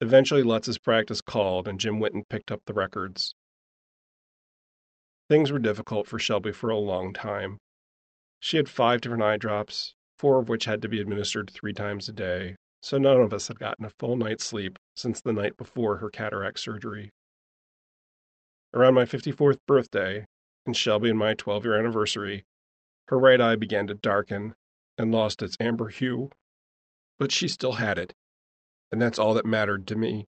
[0.00, 3.34] Eventually, Lutz's practice called, and Jim went and picked up the records.
[5.28, 7.58] Things were difficult for Shelby for a long time.
[8.38, 12.08] She had five different eye drops, four of which had to be administered three times
[12.08, 15.56] a day, so none of us had gotten a full night's sleep since the night
[15.56, 17.10] before her cataract surgery.
[18.72, 20.26] Around my 54th birthday,
[20.64, 22.44] and Shelby and my 12 year anniversary,
[23.08, 24.54] her right eye began to darken
[24.96, 26.30] and lost its amber hue.
[27.18, 28.14] But she still had it,
[28.92, 30.26] and that's all that mattered to me.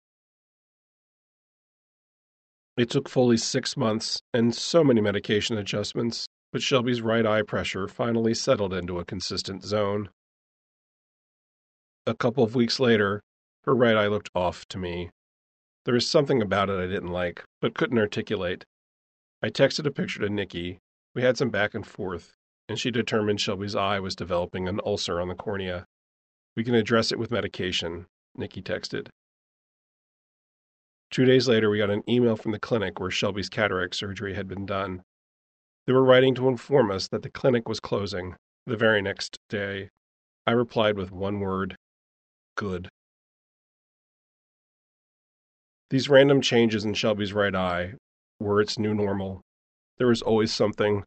[2.79, 7.89] It took fully six months and so many medication adjustments, but Shelby's right eye pressure
[7.89, 10.07] finally settled into a consistent zone.
[12.07, 13.21] A couple of weeks later,
[13.65, 15.09] her right eye looked off to me.
[15.83, 18.63] There was something about it I didn't like, but couldn't articulate.
[19.43, 20.79] I texted a picture to Nikki.
[21.13, 22.37] We had some back and forth,
[22.69, 25.85] and she determined Shelby's eye was developing an ulcer on the cornea.
[26.55, 28.05] We can address it with medication,
[28.37, 29.09] Nikki texted.
[31.11, 34.47] Two days later, we got an email from the clinic where Shelby's cataract surgery had
[34.47, 35.01] been done.
[35.87, 38.35] They were writing to inform us that the clinic was closing
[38.67, 39.89] the very next day.
[40.45, 41.75] I replied with one word
[42.55, 42.89] good.
[45.89, 47.93] These random changes in Shelby's right eye
[48.39, 49.41] were its new normal.
[49.97, 51.03] There was always something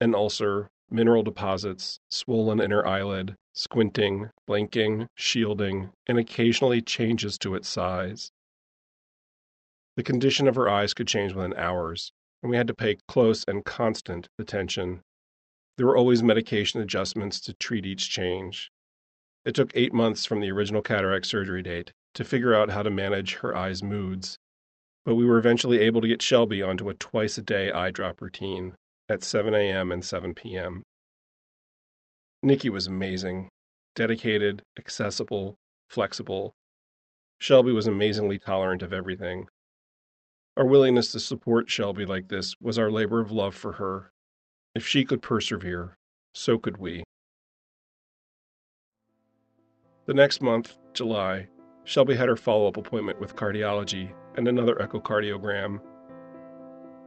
[0.00, 7.68] an ulcer, mineral deposits, swollen inner eyelid, squinting, blinking, shielding, and occasionally changes to its
[7.68, 8.30] size.
[9.96, 13.44] The condition of her eyes could change within hours, and we had to pay close
[13.46, 15.02] and constant attention.
[15.76, 18.70] There were always medication adjustments to treat each change,
[19.44, 22.90] it took eight months from the original cataract surgery date to figure out how to
[22.90, 24.38] manage her eye's moods,
[25.04, 28.22] but we were eventually able to get Shelby onto a twice a day eye drop
[28.22, 28.74] routine
[29.08, 29.92] at 7 a.m.
[29.92, 30.82] and 7 p.m.
[32.42, 33.50] Nikki was amazing,
[33.94, 35.56] dedicated, accessible,
[35.90, 36.54] flexible.
[37.38, 39.46] Shelby was amazingly tolerant of everything.
[40.56, 44.12] Our willingness to support Shelby like this was our labor of love for her.
[44.76, 45.96] If she could persevere,
[46.32, 47.02] so could we.
[50.06, 51.48] The next month, July,
[51.82, 55.80] Shelby had her follow up appointment with cardiology and another echocardiogram.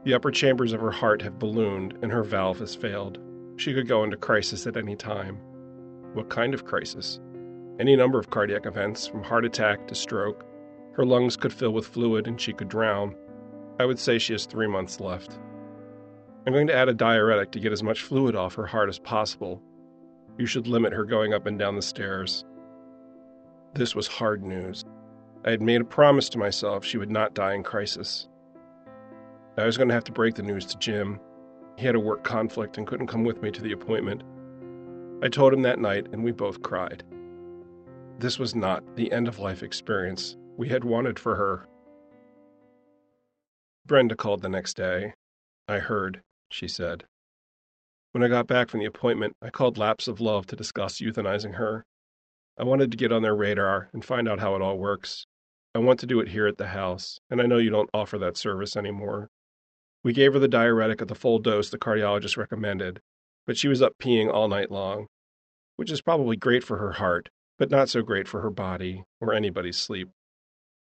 [0.04, 3.18] The upper chambers of her heart have ballooned and her valve has failed.
[3.56, 5.36] She could go into crisis at any time.
[6.12, 7.18] What kind of crisis?
[7.80, 10.44] Any number of cardiac events, from heart attack to stroke.
[10.92, 13.16] Her lungs could fill with fluid and she could drown.
[13.78, 15.38] I would say she has three months left.
[16.46, 18.98] I'm going to add a diuretic to get as much fluid off her heart as
[18.98, 19.62] possible.
[20.38, 22.44] You should limit her going up and down the stairs.
[23.74, 24.84] This was hard news.
[25.44, 28.28] I had made a promise to myself she would not die in crisis.
[29.56, 31.20] I was going to have to break the news to Jim.
[31.76, 34.22] He had a work conflict and couldn't come with me to the appointment.
[35.22, 37.04] I told him that night, and we both cried.
[38.18, 41.68] This was not the end of life experience we had wanted for her.
[43.88, 45.14] Brenda called the next day.
[45.66, 46.20] I heard,
[46.50, 47.04] she said.
[48.12, 51.54] When I got back from the appointment, I called Laps of Love to discuss euthanizing
[51.54, 51.84] her.
[52.58, 55.26] I wanted to get on their radar and find out how it all works.
[55.74, 58.18] I want to do it here at the house, and I know you don't offer
[58.18, 59.28] that service anymore.
[60.04, 63.00] We gave her the diuretic at the full dose the cardiologist recommended,
[63.46, 65.06] but she was up peeing all night long,
[65.76, 69.32] which is probably great for her heart, but not so great for her body or
[69.32, 70.10] anybody's sleep.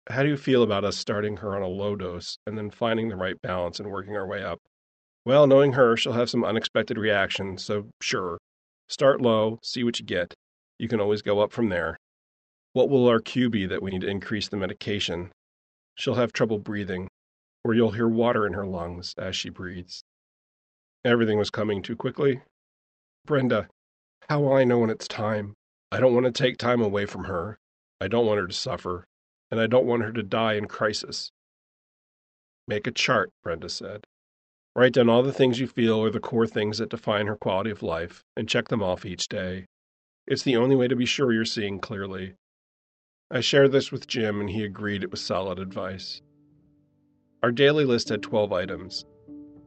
[0.09, 3.09] How do you feel about us starting her on a low dose and then finding
[3.09, 4.59] the right balance and working our way up?
[5.25, 8.39] Well, knowing her, she'll have some unexpected reactions, so sure.
[8.89, 10.33] Start low, see what you get.
[10.79, 11.97] You can always go up from there.
[12.73, 15.31] What will our cue be that we need to increase the medication?
[15.95, 17.07] She'll have trouble breathing,
[17.63, 20.01] or you'll hear water in her lungs as she breathes.
[21.05, 22.41] Everything was coming too quickly.
[23.25, 23.67] Brenda,
[24.29, 25.53] how will I know when it's time?
[25.91, 27.59] I don't want to take time away from her.
[27.99, 29.05] I don't want her to suffer.
[29.51, 31.31] And I don't want her to die in crisis.
[32.67, 34.05] Make a chart, Brenda said.
[34.73, 37.69] Write down all the things you feel are the core things that define her quality
[37.69, 39.65] of life and check them off each day.
[40.25, 42.35] It's the only way to be sure you're seeing clearly.
[43.29, 46.21] I shared this with Jim and he agreed it was solid advice.
[47.43, 49.05] Our daily list had 12 items.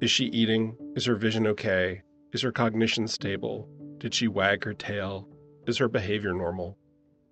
[0.01, 0.77] Is she eating?
[0.97, 2.03] Is her vision okay?
[2.33, 3.69] Is her cognition stable?
[3.99, 5.29] Did she wag her tail?
[5.67, 6.79] Is her behavior normal?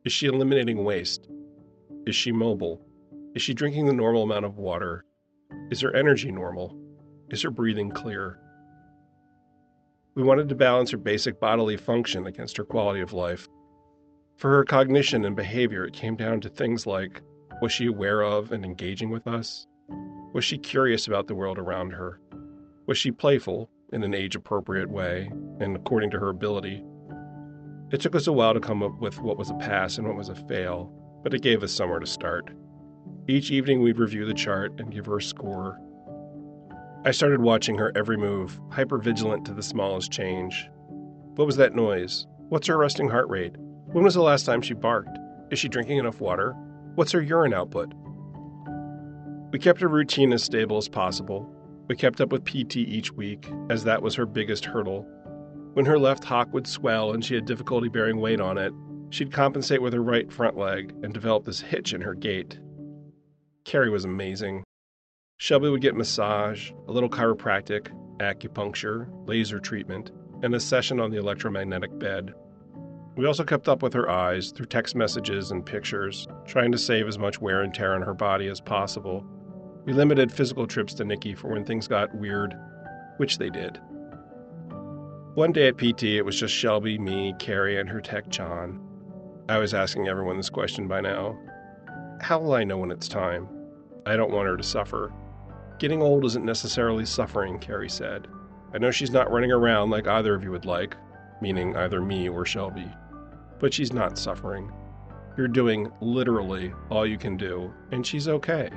[0.05, 1.29] Is she eliminating waste?
[2.05, 2.85] Is she mobile?
[3.37, 5.05] Is she drinking the normal amount of water?
[5.71, 6.77] Is her energy normal?
[7.31, 8.41] Is her breathing clear?
[10.17, 13.47] We wanted to balance her basic bodily function against her quality of life.
[14.37, 17.23] For her cognition and behavior, it came down to things like
[17.63, 19.69] was she aware of and engaging with us?
[20.35, 22.21] Was she curious about the world around her?
[22.87, 25.31] Was she playful in an age appropriate way
[25.61, 26.83] and according to her ability?
[27.93, 30.17] It took us a while to come up with what was a pass and what
[30.17, 30.93] was a fail,
[31.23, 32.51] but it gave us somewhere to start.
[33.29, 35.79] Each evening we'd review the chart and give her a score.
[37.05, 40.69] I started watching her every move, hyper vigilant to the smallest change.
[41.35, 42.27] What was that noise?
[42.49, 43.55] What's her resting heart rate?
[43.93, 45.19] When was the last time she barked?
[45.51, 46.55] Is she drinking enough water?
[46.95, 47.93] What's her urine output?
[49.53, 51.55] We kept her routine as stable as possible.
[51.89, 55.07] We kept up with PT each week, as that was her biggest hurdle.
[55.75, 58.73] When her left hock would swell and she had difficulty bearing weight on it,
[59.13, 62.59] she'd compensate with her right front leg and develop this hitch in her gait.
[63.65, 64.65] Carrie was amazing.
[65.37, 67.89] Shelby would get massage, a little chiropractic,
[68.19, 70.11] acupuncture, laser treatment,
[70.43, 72.33] and a session on the electromagnetic bed.
[73.15, 77.07] We also kept up with her eyes through text messages and pictures, trying to save
[77.07, 79.27] as much wear and tear on her body as possible.
[79.85, 82.55] We limited physical trips to Nikki for when things got weird,
[83.19, 83.79] which they did.
[85.35, 88.92] One day at PT, it was just Shelby, me, Carrie, and her tech, John.
[89.53, 91.39] I was asking everyone this question by now.
[92.23, 93.47] How will I know when it's time?
[94.07, 95.13] I don't want her to suffer.
[95.79, 98.29] Getting old isn't necessarily suffering, Carrie said.
[98.73, 100.97] I know she's not running around like either of you would like,
[101.43, 102.91] meaning either me or Shelby.
[103.61, 104.73] But she's not suffering.
[105.37, 108.71] You're doing literally all you can do, and she's okay.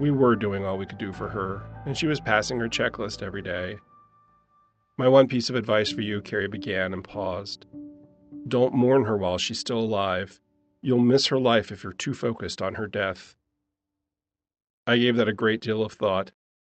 [0.00, 3.22] We were doing all we could do for her, and she was passing her checklist
[3.22, 3.76] every day.
[4.98, 7.66] My one piece of advice for you, Carrie began and paused.
[8.46, 10.40] Don't mourn her while she's still alive.
[10.82, 13.36] You'll miss her life if you're too focused on her death.
[14.86, 16.30] I gave that a great deal of thought,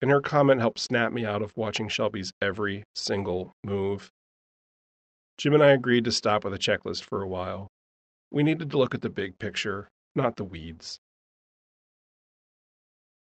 [0.02, 4.10] and her comment helped snap me out of watching Shelby's every single move.
[5.38, 7.68] Jim and I agreed to stop with a checklist for a while.
[8.30, 11.00] We needed to look at the big picture, not the weeds.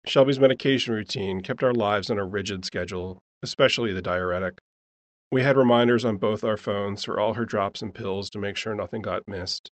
[0.08, 4.58] Shelby's medication routine kept our lives on a rigid schedule, especially the diuretic.
[5.36, 8.56] We had reminders on both our phones for all her drops and pills to make
[8.56, 9.70] sure nothing got missed.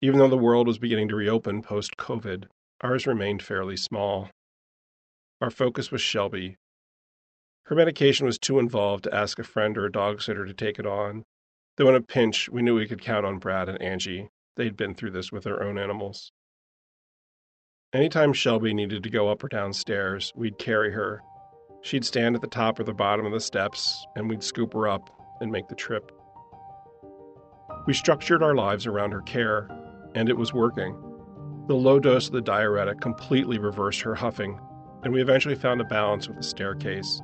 [0.00, 2.44] Even though the world was beginning to reopen post COVID,
[2.80, 4.30] ours remained fairly small.
[5.40, 6.56] Our focus was Shelby.
[7.64, 10.78] Her medication was too involved to ask a friend or a dog sitter to take
[10.78, 11.24] it on,
[11.76, 14.28] though in a pinch we knew we could count on Brad and Angie.
[14.54, 16.30] They'd been through this with their own animals.
[17.92, 21.24] Anytime Shelby needed to go up or downstairs, we'd carry her.
[21.82, 24.88] She'd stand at the top or the bottom of the steps, and we'd scoop her
[24.88, 25.10] up
[25.40, 26.12] and make the trip.
[27.86, 29.68] We structured our lives around her care,
[30.14, 30.96] and it was working.
[31.68, 34.58] The low dose of the diuretic completely reversed her huffing,
[35.04, 37.22] and we eventually found a balance with the staircase.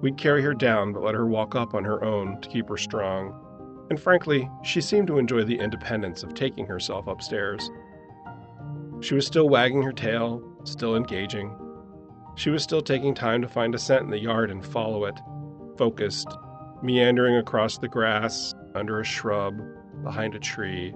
[0.00, 2.76] We'd carry her down, but let her walk up on her own to keep her
[2.76, 3.34] strong.
[3.90, 7.68] And frankly, she seemed to enjoy the independence of taking herself upstairs.
[9.00, 11.54] She was still wagging her tail, still engaging.
[12.38, 15.18] She was still taking time to find a scent in the yard and follow it,
[15.76, 16.28] focused,
[16.84, 19.60] meandering across the grass, under a shrub,
[20.04, 20.90] behind a tree.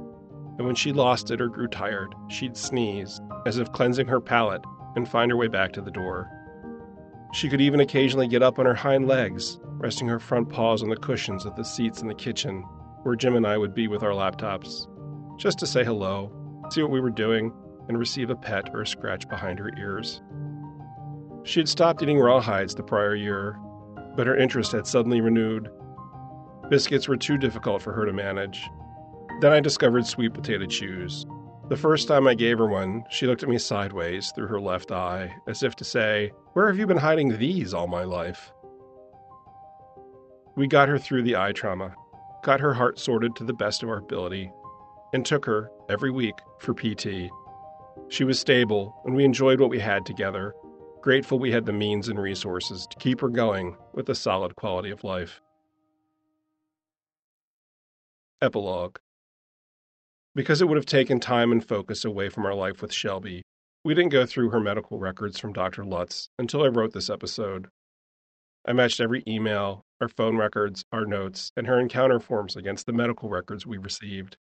[0.57, 4.63] And when she lost it or grew tired, she'd sneeze, as if cleansing her palate,
[4.95, 6.31] and find her way back to the door.
[7.33, 10.91] She could even occasionally get up on her hind legs, resting her front paws on
[10.91, 12.63] the cushions of the seats in the kitchen,
[13.03, 14.87] where Jim and I would be with our laptops,
[15.41, 16.31] just to say hello,
[16.71, 17.53] see what we were doing,
[17.89, 20.23] and receive a pet or a scratch behind her ears.
[21.45, 23.59] She had stopped eating rawhides the prior year,
[24.17, 25.71] but her interest had suddenly renewed.
[26.69, 28.69] Biscuits were too difficult for her to manage.
[29.41, 31.27] Then I discovered sweet potato chews.
[31.69, 34.93] The first time I gave her one, she looked at me sideways through her left
[34.93, 38.53] eye, as if to say, Where have you been hiding these all my life?
[40.55, 41.95] We got her through the eye trauma,
[42.45, 44.53] got her heart sorted to the best of our ability,
[45.13, 47.31] and took her, every week, for PT.
[48.09, 50.55] She was stable, and we enjoyed what we had together,
[51.03, 54.91] grateful we had the means and resources to keep her going with a solid quality
[54.91, 55.41] of life.
[58.41, 58.99] Epilogue
[60.37, 63.43] Because it would have taken time and focus away from our life with Shelby,
[63.85, 65.85] we didn't go through her medical records from Dr.
[65.85, 67.67] Lutz until I wrote this episode.
[68.65, 72.93] I matched every email, our phone records, our notes, and her encounter forms against the
[72.93, 74.37] medical records we received.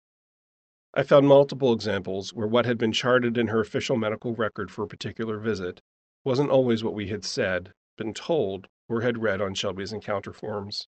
[0.94, 4.84] I found multiple examples where what had been charted in her official medical record for
[4.84, 5.82] a particular visit
[6.24, 10.88] wasn't always what we had said, been told, or had read on Shelby's encounter forms.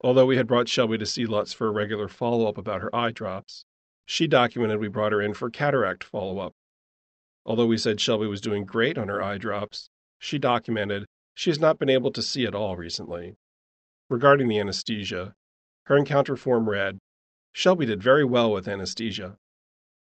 [0.00, 2.94] Although we had brought Shelby to see Lutz for a regular follow up about her
[2.94, 3.64] eye drops,
[4.04, 6.54] she documented we brought her in for cataract follow up.
[7.44, 11.60] Although we said Shelby was doing great on her eye drops, she documented she has
[11.60, 13.36] not been able to see at all recently.
[14.08, 15.34] Regarding the anesthesia,
[15.84, 16.98] her encounter form read
[17.52, 19.38] Shelby did very well with anesthesia.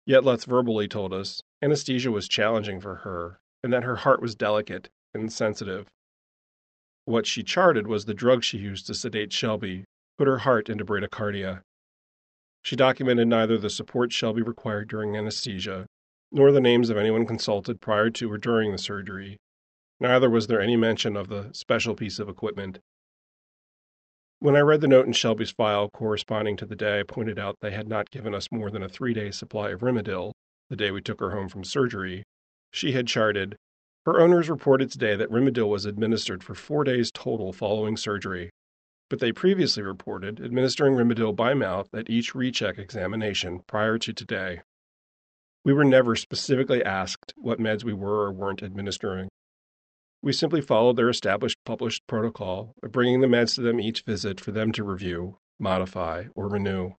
[0.05, 4.35] Yet Lutz verbally told us anesthesia was challenging for her and that her heart was
[4.35, 5.87] delicate and sensitive.
[7.05, 9.85] What she charted was the drug she used to sedate Shelby,
[10.17, 11.61] put her heart into bradycardia.
[12.61, 15.85] She documented neither the support Shelby required during anesthesia,
[16.31, 19.37] nor the names of anyone consulted prior to or during the surgery.
[19.99, 22.79] Neither was there any mention of the special piece of equipment.
[24.39, 27.57] When I read the note in Shelby's file corresponding to the day I pointed out
[27.61, 30.31] they had not given us more than a three day supply of Rimadyl,
[30.69, 32.23] the day we took her home from surgery,
[32.73, 33.55] she had charted
[34.05, 38.49] her owners reported today that Rimadyl was administered for four days total following surgery,
[39.09, 44.61] but they previously reported administering Rimadyl by mouth at each recheck examination prior to today.
[45.63, 49.29] We were never specifically asked what meds we were or weren't administering.
[50.21, 54.41] We simply followed their established published protocol of bringing the meds to them each visit
[54.41, 56.95] for them to review, modify, or renew.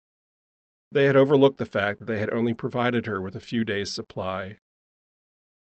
[0.91, 3.91] They had overlooked the fact that they had only provided her with a few days'
[3.91, 4.57] supply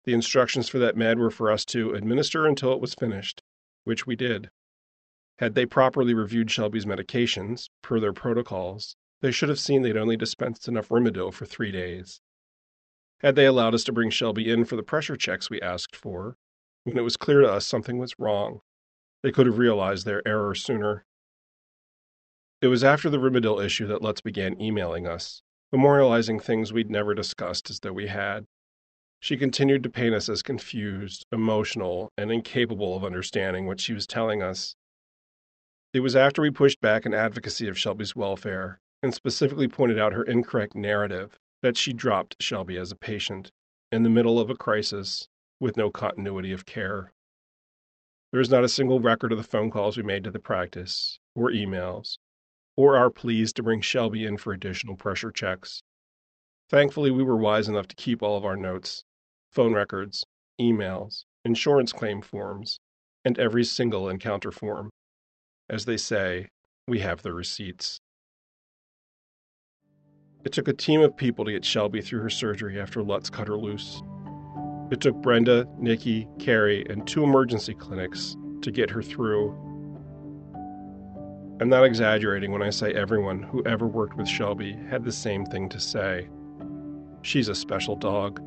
[0.04, 3.42] the instructions for that med were for us to administer until it was finished,
[3.84, 4.50] which we did.
[5.38, 10.16] Had they properly reviewed Shelby's medications, per their protocols, they should have seen they'd only
[10.16, 12.20] dispensed enough Rimadyl for three days.
[13.20, 16.36] Had they allowed us to bring Shelby in for the pressure checks we asked for,
[16.84, 18.60] when it was clear to us something was wrong,
[19.22, 21.06] they could have realized their error sooner.
[22.60, 25.42] It was after the Rimadyl issue that Lutz began emailing us,
[25.74, 28.44] memorializing things we'd never discussed as though we had.
[29.24, 34.06] She continued to paint us as confused, emotional, and incapable of understanding what she was
[34.06, 34.76] telling us.
[35.94, 40.12] It was after we pushed back in advocacy of Shelby's welfare, and specifically pointed out
[40.12, 43.50] her incorrect narrative, that she dropped Shelby as a patient,
[43.90, 45.26] in the middle of a crisis,
[45.58, 47.14] with no continuity of care.
[48.30, 51.18] There is not a single record of the phone calls we made to the practice,
[51.34, 52.18] or emails,
[52.76, 55.82] or our pleas to bring Shelby in for additional pressure checks.
[56.68, 59.02] Thankfully, we were wise enough to keep all of our notes,
[59.54, 60.24] phone records,
[60.60, 62.80] emails, insurance claim forms,
[63.24, 64.90] and every single encounter form.
[65.70, 66.48] As they say,
[66.88, 67.98] we have the receipts.
[70.44, 73.48] It took a team of people to get Shelby through her surgery after Lutz cut
[73.48, 74.02] her loose.
[74.90, 79.52] It took Brenda, Nikki, Carrie, and two emergency clinics to get her through.
[81.60, 85.46] I'm not exaggerating when I say everyone who ever worked with Shelby had the same
[85.46, 86.28] thing to say.
[87.22, 88.42] She's a special dog.